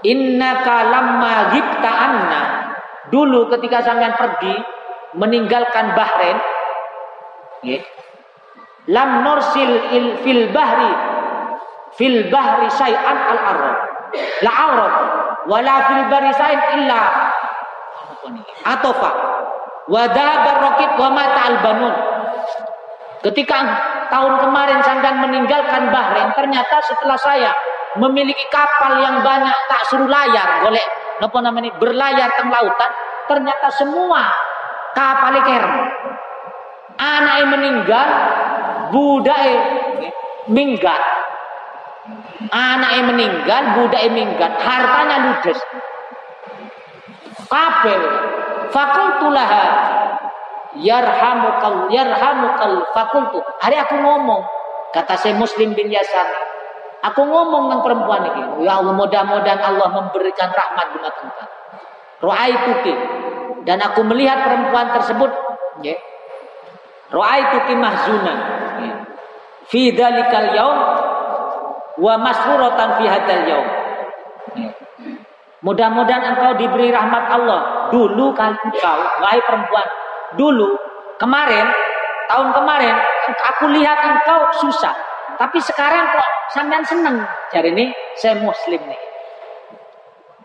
[0.07, 2.41] Innaka lamma ghibta anna.
[3.11, 4.55] Dulu ketika sampean pergi
[5.18, 6.38] meninggalkan Bahrain,
[7.64, 7.82] nggih.
[8.91, 10.91] Lam nursil il fil bahri
[11.95, 13.76] fil bahri syai'an al arab.
[14.43, 14.93] La arab
[15.47, 16.99] wala fil bahri syai'in illa
[18.68, 19.11] atofa.
[19.88, 21.95] Wa dhabar raqib wa mata al banun.
[23.24, 23.57] Ketika
[24.11, 27.55] tahun kemarin sampean meninggalkan Bahrain, ternyata setelah saya
[27.97, 30.86] memiliki kapal yang banyak tak suruh layar golek
[31.22, 32.91] apa namanya berlayar teng lautan
[33.30, 34.34] ternyata semua
[34.93, 35.73] kapal kerem.
[36.93, 38.09] Anak yang meninggal
[38.93, 39.51] budai
[40.47, 41.03] minggat.
[42.53, 44.51] Yang meninggal budai minggat.
[44.61, 45.59] Hartanya ludes.
[47.49, 48.01] Kabel
[48.73, 49.65] fakultulaha
[50.81, 53.39] yarhamukal yarhamukal fakultu.
[53.61, 54.41] Hari aku ngomong
[54.93, 56.25] kata saya muslim bin yasar
[57.03, 61.49] Aku ngomong dengan perempuan ini, ya Allah mudah-mudahan Allah memberikan rahmat di mata engkau.
[62.23, 62.93] Ru'aituki
[63.64, 65.32] dan aku melihat perempuan tersebut,
[65.84, 65.95] ya.
[67.14, 68.38] Ru'aituki mahzunan.
[68.82, 68.95] Ya.
[69.70, 70.80] Fi dzalikal yaum
[72.01, 73.68] wa masruratan fi hadzal yaum.
[74.57, 74.70] Ya.
[75.64, 77.88] Mudah-mudahan engkau diberi rahmat Allah.
[77.93, 79.88] Dulu kali engkau, wahai perempuan,
[80.36, 80.76] dulu
[81.22, 81.70] kemarin,
[82.28, 82.95] tahun kemarin,
[83.53, 84.91] aku lihat engkau susah.
[85.39, 87.18] Tapi sekarang kok sampean seneng.
[87.53, 87.86] Jadi ini
[88.20, 89.02] saya muslim nih.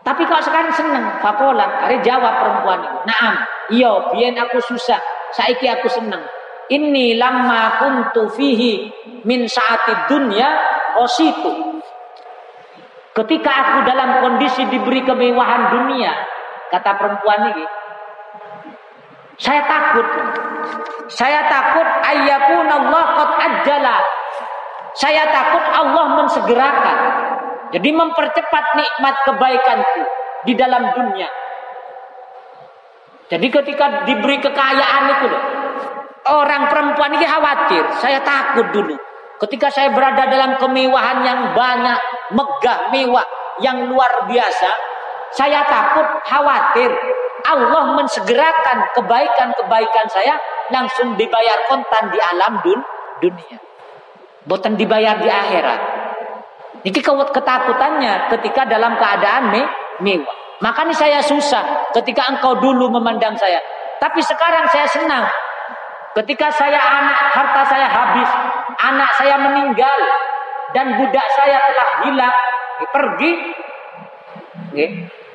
[0.09, 1.05] Tapi kok sekarang seneng.
[1.21, 1.69] Fakolan.
[1.85, 2.97] Hari jawab perempuan ini.
[3.05, 3.33] Naam.
[3.69, 3.91] Iya.
[4.09, 4.97] Biar aku susah.
[5.37, 6.25] Saiki aku seneng.
[6.69, 8.89] Ini lama kuntu fihi
[9.21, 10.49] min saati dunya
[10.97, 11.81] ositu.
[13.13, 16.13] Ketika aku dalam kondisi diberi kemewahan dunia,
[16.69, 17.65] kata perempuan ini,
[19.41, 20.07] saya takut.
[21.09, 23.97] Saya takut ayyakun Allah qad ajjala
[24.99, 26.97] saya takut Allah mensegerakan.
[27.69, 30.01] Jadi mempercepat nikmat kebaikanku
[30.49, 31.29] di dalam dunia.
[33.29, 35.43] Jadi ketika diberi kekayaan itu loh,
[36.33, 37.85] orang perempuan ini khawatir.
[38.01, 38.97] Saya takut dulu.
[39.39, 41.99] Ketika saya berada dalam kemewahan yang banyak,
[42.33, 43.23] megah, mewah,
[43.61, 44.69] yang luar biasa,
[45.29, 46.89] saya takut, khawatir.
[47.39, 50.35] Allah mensegerakan kebaikan-kebaikan saya
[50.73, 52.83] langsung dibayar kontan di alam dun
[53.23, 53.57] dunia.
[54.43, 55.98] Boten dibayar di akhirat.
[56.79, 56.99] Ini
[57.33, 59.63] ketakutannya ketika dalam keadaan me
[59.99, 60.35] mewah.
[60.59, 63.59] Makanya saya susah ketika engkau dulu memandang saya.
[63.99, 65.25] Tapi sekarang saya senang.
[66.15, 68.29] Ketika saya anak, harta saya habis.
[68.79, 69.99] Anak saya meninggal.
[70.75, 72.35] Dan budak saya telah hilang.
[72.91, 73.31] Pergi.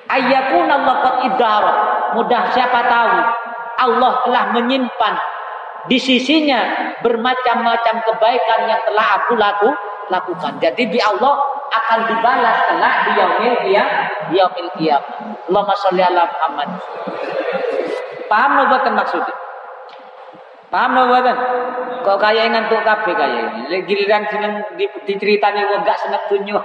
[0.08, 1.16] Ayakun Allah qad
[2.16, 3.12] Mudah siapa tahu.
[3.74, 5.14] Allah telah menyimpan
[5.84, 9.68] di sisinya bermacam-macam kebaikan yang telah aku laku,
[10.08, 10.52] lakukan.
[10.60, 11.34] Jadi di Allah
[11.72, 13.88] akan dibalas kelak di yaumil qiyam,
[14.30, 15.02] di yaumil qiyam.
[15.50, 16.68] Allahumma sholli ala Muhammad.
[18.28, 19.34] Paham lo bukan maksudnya?
[20.72, 21.36] Paham lo bukan?
[22.04, 23.84] Kok kaya ngantuk kafe kaya ini.
[23.88, 24.52] Giliran seneng
[25.08, 26.64] diceritani wong gak seneng tunjuk.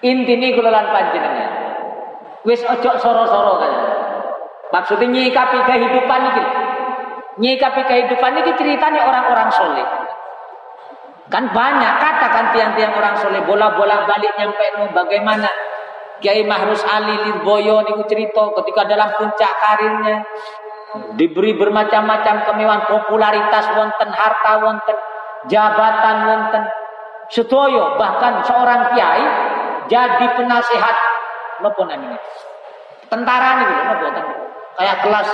[0.00, 1.50] Intine kula panjenengan.
[2.48, 3.72] Wis ojo soro-soro kan.
[4.70, 6.44] Maksudnya nyikapi kehidupan iki
[7.40, 9.99] nyikapi kehidupan ini ceritanya orang-orang soleh.
[11.30, 13.40] Kan banyak katakan tiang-tiang orang soleh.
[13.46, 15.46] Bola-bola balik nyampe nu bagaimana?
[16.20, 20.20] Kiai Mahrus Ali Lirboyo niku cerita ketika dalam puncak karirnya.
[21.16, 24.96] Diberi bermacam-macam kemewahan popularitas wonten harta wonten
[25.48, 26.62] jabatan wonten.
[27.30, 29.24] Sedoyo bahkan seorang kiai
[29.86, 30.96] jadi penasehat
[31.62, 32.18] napa namanya
[33.06, 34.06] tentara nih napa
[34.78, 35.28] kayak kelas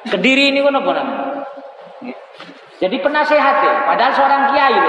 [0.00, 1.44] Kediri ini apa namanya?
[2.80, 4.80] Jadi penasehat ya, padahal seorang kiai.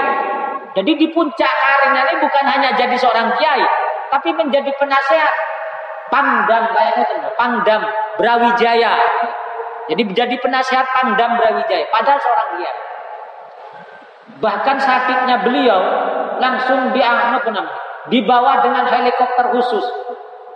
[0.72, 3.64] Jadi di puncak karirnya ini bukan hanya jadi seorang kiai,
[4.08, 5.34] tapi menjadi penasehat.
[6.08, 7.82] Pangdam kayaknya kan, Pangdam
[8.20, 8.92] Brawijaya.
[9.88, 12.78] Jadi menjadi penasehat Pangdam Brawijaya, padahal seorang kiai.
[14.40, 15.80] Bahkan sakitnya beliau
[16.40, 17.80] langsung di apa namanya?
[18.08, 19.84] Dibawa dengan helikopter khusus.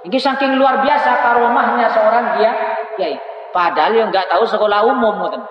[0.08, 3.16] Ini saking luar biasa karomahnya seorang kiai.
[3.52, 5.44] Padahal yang nggak tahu sekolah umum mungkin.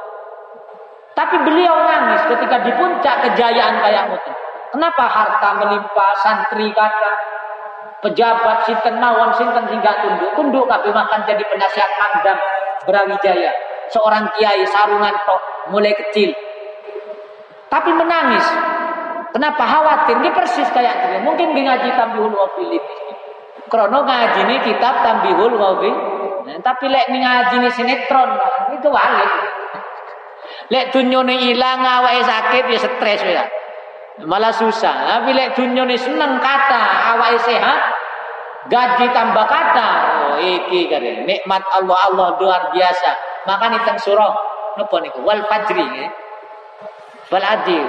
[1.16, 4.34] Tapi beliau nangis ketika di puncak kejayaan kayak mungkin.
[4.76, 7.12] Kenapa harta melimpah santri kata
[8.04, 10.36] pejabat sinten mawon sinten hingga tunduk?
[10.36, 12.38] Tunduk tapi makan jadi penasihat Pangdam
[12.84, 13.52] Brawijaya.
[13.88, 16.36] Seorang kiai sarungan tok mulai kecil.
[17.72, 18.44] Tapi menangis.
[19.32, 20.20] Kenapa khawatir?
[20.20, 21.20] Ini persis kayak dia.
[21.24, 22.76] Mungkin ngaji tambihul wafil
[23.70, 25.96] krono ngaji ini kitab tambihul wafil
[26.46, 28.30] nah, tapi lek ngaji ini sinetron
[28.78, 29.32] itu walik
[30.72, 33.46] lek dunyone ilang awake sakit ya stres ya
[34.24, 35.20] malah susah.
[35.20, 36.82] Tapi lek dunia ini seneng kata
[37.16, 37.80] awak sehat,
[38.72, 39.90] gaji tambah kata.
[40.32, 43.12] Oh iki kare nikmat Allah Allah luar biasa.
[43.44, 44.32] Maka nih teng surah
[44.80, 46.08] napa niku wal fajri ya.
[47.28, 47.84] Wal adil.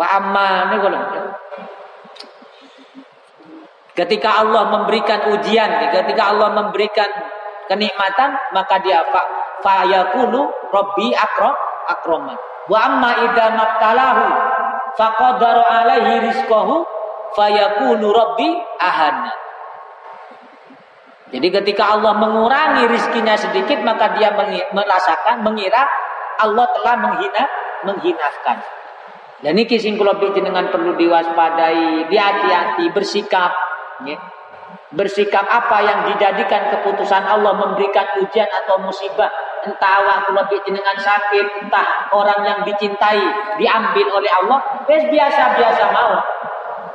[0.00, 0.88] Wa amma niku
[3.90, 7.10] Ketika Allah memberikan ujian, ketika Allah memberikan
[7.68, 9.20] kenikmatan, maka dia fa
[9.60, 11.52] fayakulu rabbi akram
[11.98, 12.38] akraman.
[12.70, 14.24] Wa amma idza mabtalahu
[14.94, 16.86] faqadara alaihi rizqahu
[17.34, 19.32] fayakunu rabbi ahana.
[21.30, 24.34] Jadi ketika Allah mengurangi rizkinya sedikit maka dia
[24.74, 25.86] merasakan mengira
[26.42, 27.44] Allah telah menghina
[27.86, 28.58] menghinakan.
[29.40, 33.48] Dan ini kising kula dengan perlu diwaspadai, dihati-hati, bersikap,
[34.04, 34.20] ya.
[34.90, 39.30] Bersikap apa yang dijadikan keputusan Allah memberikan ujian atau musibah
[39.62, 43.22] entah waktu lebih jenengan sakit, entah orang yang dicintai
[43.60, 46.18] diambil oleh Allah, biasa-biasa mau.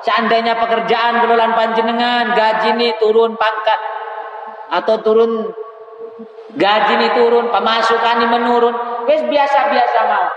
[0.03, 3.79] Seandainya pekerjaan gelolan panjenengan, gaji ini turun pangkat
[4.75, 5.55] atau turun
[6.51, 8.75] gaji ini turun, pemasukan ini menurun,
[9.07, 10.27] wes biasa-biasa mau.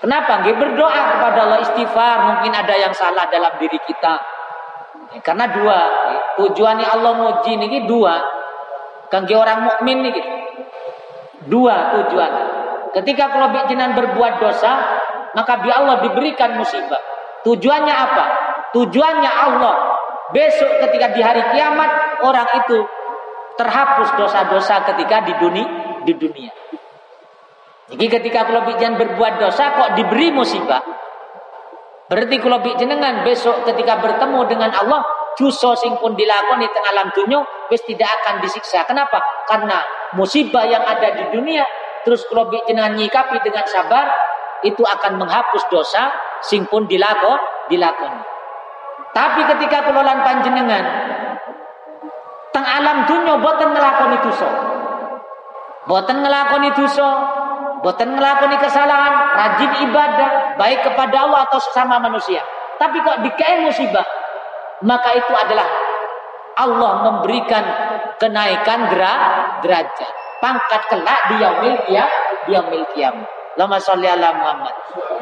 [0.00, 0.40] Kenapa?
[0.40, 4.39] Nggih berdoa kepada Allah istighfar, mungkin ada yang salah dalam diri kita.
[5.18, 5.78] Karena dua,
[6.38, 8.22] tujuannya Allah muji ini dua.
[9.10, 10.14] Kangge orang mukmin nih
[11.50, 12.32] Dua tujuan.
[12.94, 15.00] Ketika kalau jinan berbuat dosa,
[15.34, 17.00] maka bi Allah diberikan musibah.
[17.42, 18.24] Tujuannya apa?
[18.76, 19.76] Tujuannya Allah
[20.30, 22.86] besok ketika di hari kiamat orang itu
[23.58, 25.68] terhapus dosa-dosa ketika di dunia
[26.06, 26.52] di dunia.
[27.90, 30.78] Jadi ketika kalau jinan berbuat dosa kok diberi musibah,
[32.10, 35.00] berarti kalau jenengan besok ketika bertemu dengan Allah
[35.38, 37.40] dosa sing pun dilakoni teng alam dunia
[37.70, 38.82] wis tidak akan disiksa.
[38.84, 39.22] Kenapa?
[39.46, 39.80] Karena
[40.18, 41.62] musibah yang ada di dunia
[42.02, 44.10] terus kalau jenengan nyikapi dengan sabar
[44.66, 46.10] itu akan menghapus dosa
[46.44, 47.38] sing pun dilakon
[47.72, 48.20] dilakoni.
[49.14, 50.84] Tapi ketika kelolaan panjenengan
[52.50, 54.48] teng alam dunia boten ngelakoni dosa.
[55.88, 57.08] Boten ngelakoni dosa,
[57.80, 62.40] boten ngelakoni kesalahan, rajin ibadah baik kepada Allah atau sesama manusia.
[62.76, 64.04] Tapi kok dikei musibah,
[64.84, 65.68] maka itu adalah
[66.56, 67.64] Allah memberikan
[68.16, 68.88] kenaikan
[69.64, 72.10] derajat pangkat kelak di yaumil qiyam
[72.48, 72.86] di yaumil
[73.58, 74.72] Lama sholli ala Muhammad.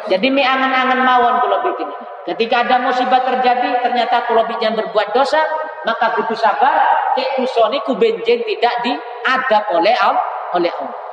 [0.06, 1.88] Jadi mi angan-angan mawon kula bikin.
[2.28, 5.40] Ketika ada musibah terjadi, ternyata kula bikin berbuat dosa,
[5.88, 6.76] maka kudu sabar,
[7.16, 10.22] cek dosa niku benjing tidak diadab oleh Allah,
[10.54, 11.07] oleh Allah.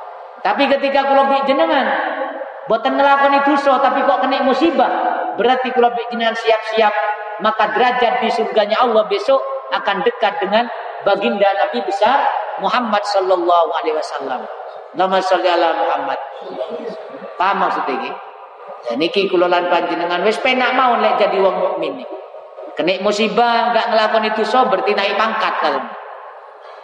[0.46, 1.86] Tapi ketika kula jenengan
[2.70, 4.90] boten ngelakoni dosa tapi kok kena musibah,
[5.34, 6.94] berarti kula bikin siap-siap
[7.42, 9.42] maka derajat di surganya Allah besok
[9.74, 10.70] akan dekat dengan
[11.02, 12.22] baginda Nabi besar
[12.62, 14.46] Muhammad sallallahu alaihi wasallam.
[14.94, 16.18] Nama salli ala Muhammad.
[17.34, 18.10] Paham maksud ini?
[18.86, 22.06] Ya niki kula lan panjenengan wis penak mau lek jadi wong mukmin.
[22.78, 25.82] Kena musibah enggak ngelakoni dosa berarti naik pangkat kalau.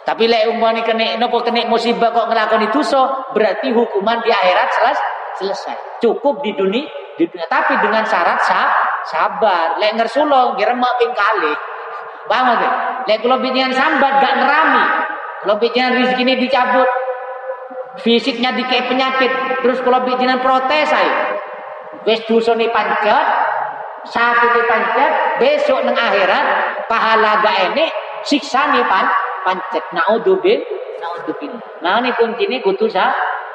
[0.03, 4.69] Tapi lek umpamane kena nopo kena musibah kok ngelakoni dosa berarti hukuman di akhirat
[5.39, 6.03] selesai.
[6.03, 6.83] Cukup di dunia
[7.15, 7.47] di dunia.
[7.47, 8.69] Tapi dengan syarat sah,
[9.07, 9.79] sabar.
[9.79, 11.53] Lek ngersulo ngiremak ping kali
[12.23, 14.85] paham gak lek kalau bijian sambat gak ngerami.
[15.43, 16.87] Kalau bijian rezeki ini dicabut.
[17.93, 19.61] Fisiknya dikei penyakit.
[19.61, 21.09] Terus kalau bijian protes ay
[22.03, 23.25] wes dusoni pancet
[24.03, 26.45] satu di pancet besok neng akhirat
[26.91, 27.89] pahala gak enek
[28.27, 29.07] siksa nih pan
[29.43, 30.59] pancet naudzubil
[30.99, 32.87] naudzubil nah ini kunci ini kutu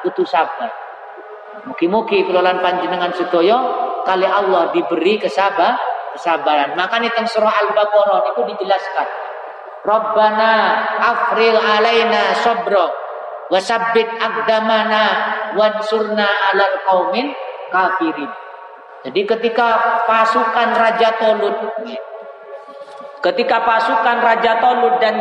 [0.05, 0.69] kutu sabar
[1.67, 3.57] Mugi-mugi kelolaan panjenengan sedaya
[4.07, 5.75] kali Allah diberi kesabar,
[6.15, 6.77] kesabaran.
[6.79, 9.07] Maka nih teng surah Al-Baqarah itu dijelaskan.
[9.83, 10.51] Rabbana
[10.99, 12.87] afril alaina sabra
[13.51, 15.03] wasabbit aqdamana
[15.55, 17.31] wansurna alal qaumin
[17.71, 18.31] kafirin.
[19.07, 21.55] Jadi ketika pasukan Raja Tolut
[23.19, 25.15] ketika pasukan Raja Tolut dan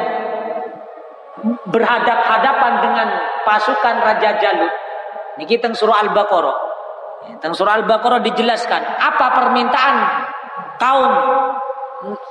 [1.70, 3.08] berhadap-hadapan dengan
[3.46, 4.72] pasukan Raja Jalut
[5.38, 6.56] Niki teng surah Al-Baqarah.
[7.38, 9.96] Teng surah Al-Baqarah dijelaskan apa permintaan
[10.82, 11.12] kaum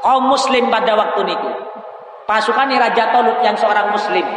[0.03, 1.51] kaum muslim pada waktu niku.
[2.27, 4.27] Pasukan Raja Tolut yang seorang muslim,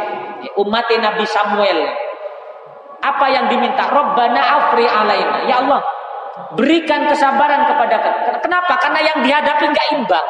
[0.63, 1.91] umat Nabi Samuel.
[3.03, 3.91] Apa yang diminta?
[3.91, 5.43] Rabbana afri alaina.
[5.43, 5.83] Ya Allah,
[6.55, 8.39] berikan kesabaran kepada kita.
[8.39, 8.79] Kenapa?
[8.79, 10.27] Karena yang dihadapi nggak imbang.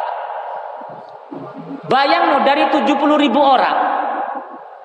[1.85, 4.00] Bayang dari 70 ribu orang.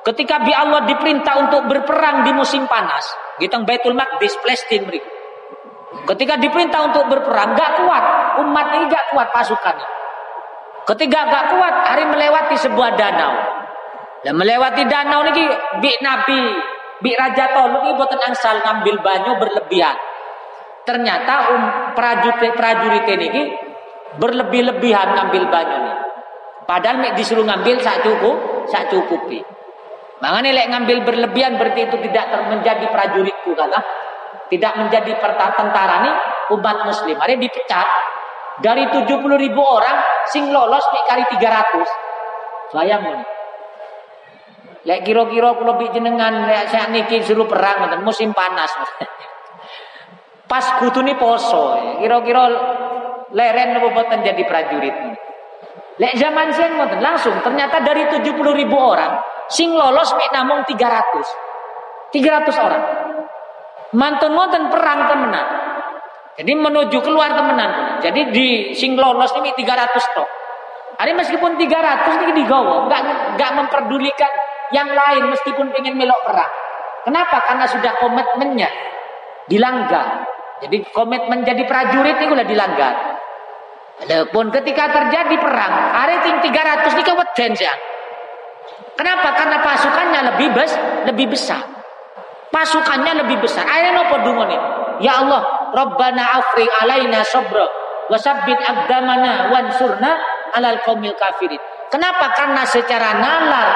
[0.06, 3.02] Ketika bi Allah diperintah untuk berperang di musim panas.
[3.42, 5.10] Kita Baitul Maqdis, Palestina mereka.
[6.06, 8.04] Ketika diperintah untuk berperang, nggak kuat.
[8.46, 9.88] Umat ini nggak kuat pasukannya.
[10.86, 13.34] Ketika nggak kuat, hari melewati sebuah danau.
[14.22, 15.42] Dan melewati danau ini
[15.82, 16.40] bi Nabi
[17.02, 19.96] Bi Raja Tolong ini buatan angsal ngambil banyu berlebihan.
[20.86, 21.62] Ternyata um,
[21.98, 23.42] prajurit prajurit ini
[24.22, 25.94] berlebih-lebihan ngambil banyu ini.
[26.64, 29.55] Padahal disuruh ngambil sak cukup, sak cukupi.
[30.16, 33.80] Makanya lek ngambil berlebihan berarti itu tidak menjadi prajuritku kata.
[34.48, 35.12] Tidak menjadi
[35.52, 36.14] tentara nih
[36.56, 37.16] umat muslim.
[37.20, 37.88] Ada dipecat
[38.64, 40.00] dari 70 ribu orang
[40.32, 42.72] sing lolos mek kali 300.
[42.72, 43.26] Sayang nih.
[44.86, 48.70] Lek kira-kira kula bi jenengan lek sak niki perang ngoten musim panas.
[50.50, 52.46] Pas kutune poso, kira-kira
[53.34, 54.94] leren napa boten jadi prajurit.
[55.98, 62.14] Lek zaman siang ngoten langsung ternyata dari 70 ribu orang sing lolos mek namung 300.
[62.14, 62.84] 300 orang.
[63.94, 65.46] Mantun ngoten perang temenan.
[66.36, 68.00] Jadi menuju keluar temenan.
[68.04, 70.28] Jadi di sing lolos ini 300 tok.
[70.96, 73.00] Hari meskipun 300 ini digawa, enggak
[73.36, 74.32] enggak memperdulikan
[74.72, 76.52] yang lain meskipun ingin melok perang.
[77.04, 77.44] Kenapa?
[77.44, 78.70] Karena sudah komitmennya
[79.46, 80.26] dilanggar.
[80.64, 82.94] Jadi komitmen jadi prajurit itu udah dilanggar.
[83.96, 87.72] Walaupun ketika terjadi perang, hari ting 300 ini keweden ya.
[88.96, 89.28] Kenapa?
[89.36, 90.72] Karena pasukannya lebih bes,
[91.04, 91.60] lebih besar.
[92.48, 93.68] Pasukannya lebih besar.
[93.68, 94.60] Akhirnya nopo nih.
[95.04, 95.44] Ya Allah,
[95.76, 97.68] Rabbana afri alaina sabra
[98.08, 100.16] wasabbit aqdamana wansurna
[100.56, 101.60] alal qaumil kafirin.
[101.92, 102.32] Kenapa?
[102.32, 103.68] Karena secara nalar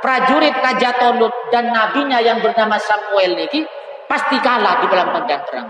[0.00, 3.62] prajurit Raja Tolut dan nabinya yang bernama Samuel niki
[4.08, 5.68] pasti kalah di dalam medan perang.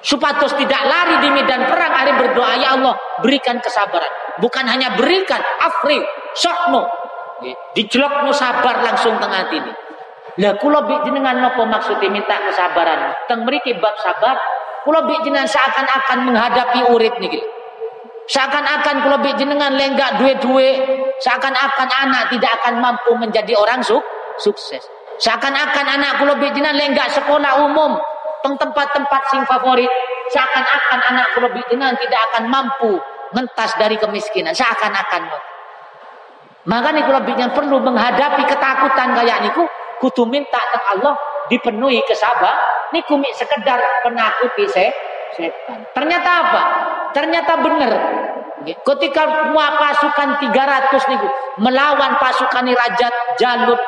[0.00, 4.40] Supados tidak lari di medan perang, hari berdoa ya Allah berikan kesabaran.
[4.40, 6.00] Bukan hanya berikan, afri,
[6.32, 6.88] sokno,
[7.74, 9.72] dijelok no sabar langsung tengah ini.
[10.38, 13.12] Lah kula bi jenengan nopo maksudnya minta kesabaran.
[13.26, 14.38] Teng mriki bab sabar,
[14.86, 17.42] kula bi jenengan seakan-akan menghadapi urit niki.
[18.30, 20.70] Seakan-akan kalau jenengan lenggak duwe-duwe,
[21.18, 24.06] seakan-akan anak tidak akan mampu menjadi orang suk
[24.38, 24.86] sukses.
[25.18, 27.98] Seakan-akan anak kalau jenengan lenggak sekolah umum,
[28.46, 29.90] teng tempat-tempat sing favorit,
[30.30, 33.02] seakan-akan anak kalau jenengan tidak akan mampu
[33.34, 35.49] mentas dari kemiskinan, seakan-akan.
[36.68, 39.64] Makanya kalau jenengan perlu menghadapi ketakutan kayak niku,
[40.00, 41.16] kudu minta ke Allah
[41.48, 42.52] dipenuhi kesabar,
[42.92, 44.92] niku mik sekedar penakuti saya
[45.32, 45.88] setan.
[45.96, 46.62] Ternyata apa?
[47.16, 47.92] Ternyata benar.
[48.60, 51.28] Ketika pasukan 300 niku
[51.64, 53.08] melawan pasukan Raja
[53.40, 53.80] Jalut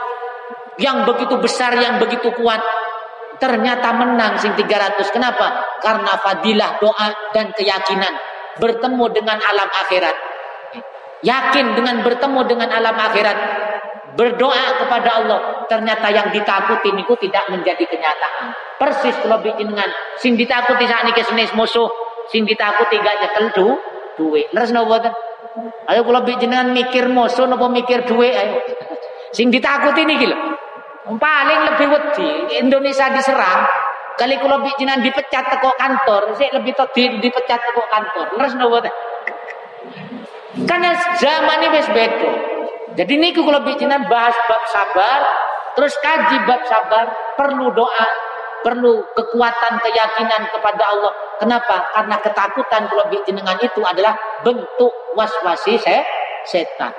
[0.81, 2.64] yang begitu besar, yang begitu kuat,
[3.37, 5.12] ternyata menang sing 300.
[5.12, 5.77] Kenapa?
[5.85, 8.16] Karena fadilah doa dan keyakinan
[8.57, 10.32] bertemu dengan alam akhirat.
[11.23, 13.39] Yakin dengan bertemu dengan alam akhirat,
[14.18, 18.51] berdoa kepada Allah, ternyata yang ditakuti niku tidak menjadi kenyataan.
[18.77, 19.87] Persis kalau bikin dengan
[20.18, 21.87] sing ditakuti saat ini senis musuh,
[22.27, 23.66] sing ditakuti gak nyekel du,
[24.18, 24.51] duwe.
[24.51, 25.14] Leres napa?
[25.87, 28.59] Ayo kula jenengan mikir musuh napa mikir duwe ayo.
[29.37, 30.37] Sing ditakuti niki lho.
[31.03, 32.29] Paling lebih wedi
[32.62, 33.64] Indonesia diserang
[34.16, 38.27] kali kula jenengan dipecat teko kantor, sik lebih to di, dipecat teko kantor.
[38.37, 38.91] Leres napa?
[40.53, 42.33] Karena zaman ini wis beda.
[42.93, 45.21] Jadi niku kalau jenengan bahas bab sabar,
[45.73, 47.09] terus kaji bab sabar,
[47.41, 48.09] perlu doa,
[48.61, 51.13] perlu kekuatan keyakinan kepada Allah.
[51.41, 51.89] Kenapa?
[51.97, 54.13] Karena ketakutan kalau jenengan itu adalah
[54.45, 56.05] bentuk waswasi se
[56.45, 56.93] setan.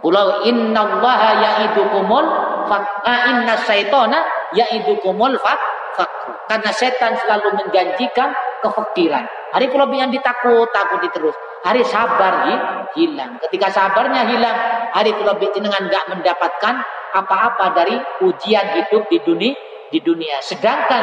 [0.00, 2.26] Kulau inna allaha ya'idukumul
[2.64, 4.24] fak'a inna syaitana
[4.56, 5.60] ya'idukumul fak
[6.00, 6.32] fakru.
[6.48, 8.32] Karena setan selalu menjanjikan
[8.64, 9.28] kefakiran.
[9.52, 11.36] Hari kalau yang ditakut, takut terus.
[11.60, 12.48] Hari sabar
[12.96, 13.36] hilang.
[13.36, 14.56] Ketika sabarnya hilang,
[14.96, 16.74] hari kalau jenengan nggak mendapatkan
[17.12, 19.52] apa-apa dari ujian hidup di dunia
[19.90, 20.38] di dunia.
[20.40, 21.02] Sedangkan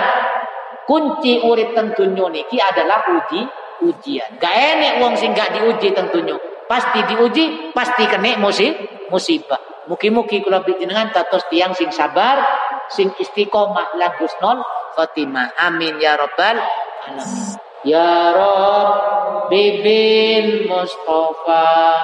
[0.88, 3.43] kunci urip tentunya niki adalah uji
[3.84, 4.39] ujian.
[4.41, 6.34] Gak enek wong sing gak diuji tentunya.
[6.66, 8.74] Pasti diuji, pasti kena musib,
[9.12, 9.60] musibah.
[9.88, 12.43] Mugi-mugi kula jenengan tatos tiang sing sabar,
[12.91, 14.60] sing istiqomah lan husnul
[14.99, 15.55] khotimah.
[15.64, 16.60] Amin ya rabbal
[17.08, 17.66] alamin.
[17.88, 22.04] Ya Rob Bibil Mustafa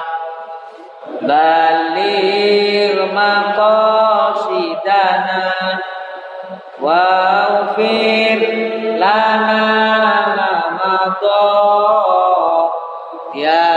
[1.20, 4.64] Balir maqasidana
[6.80, 8.40] Wafir
[8.96, 9.60] lana
[10.40, 11.52] lamadha
[13.36, 13.68] Ya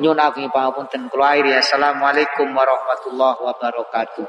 [0.00, 4.24] Nyun agung pangapunten kula akhiri assalamualaikum warahmatullahi wabarakatuh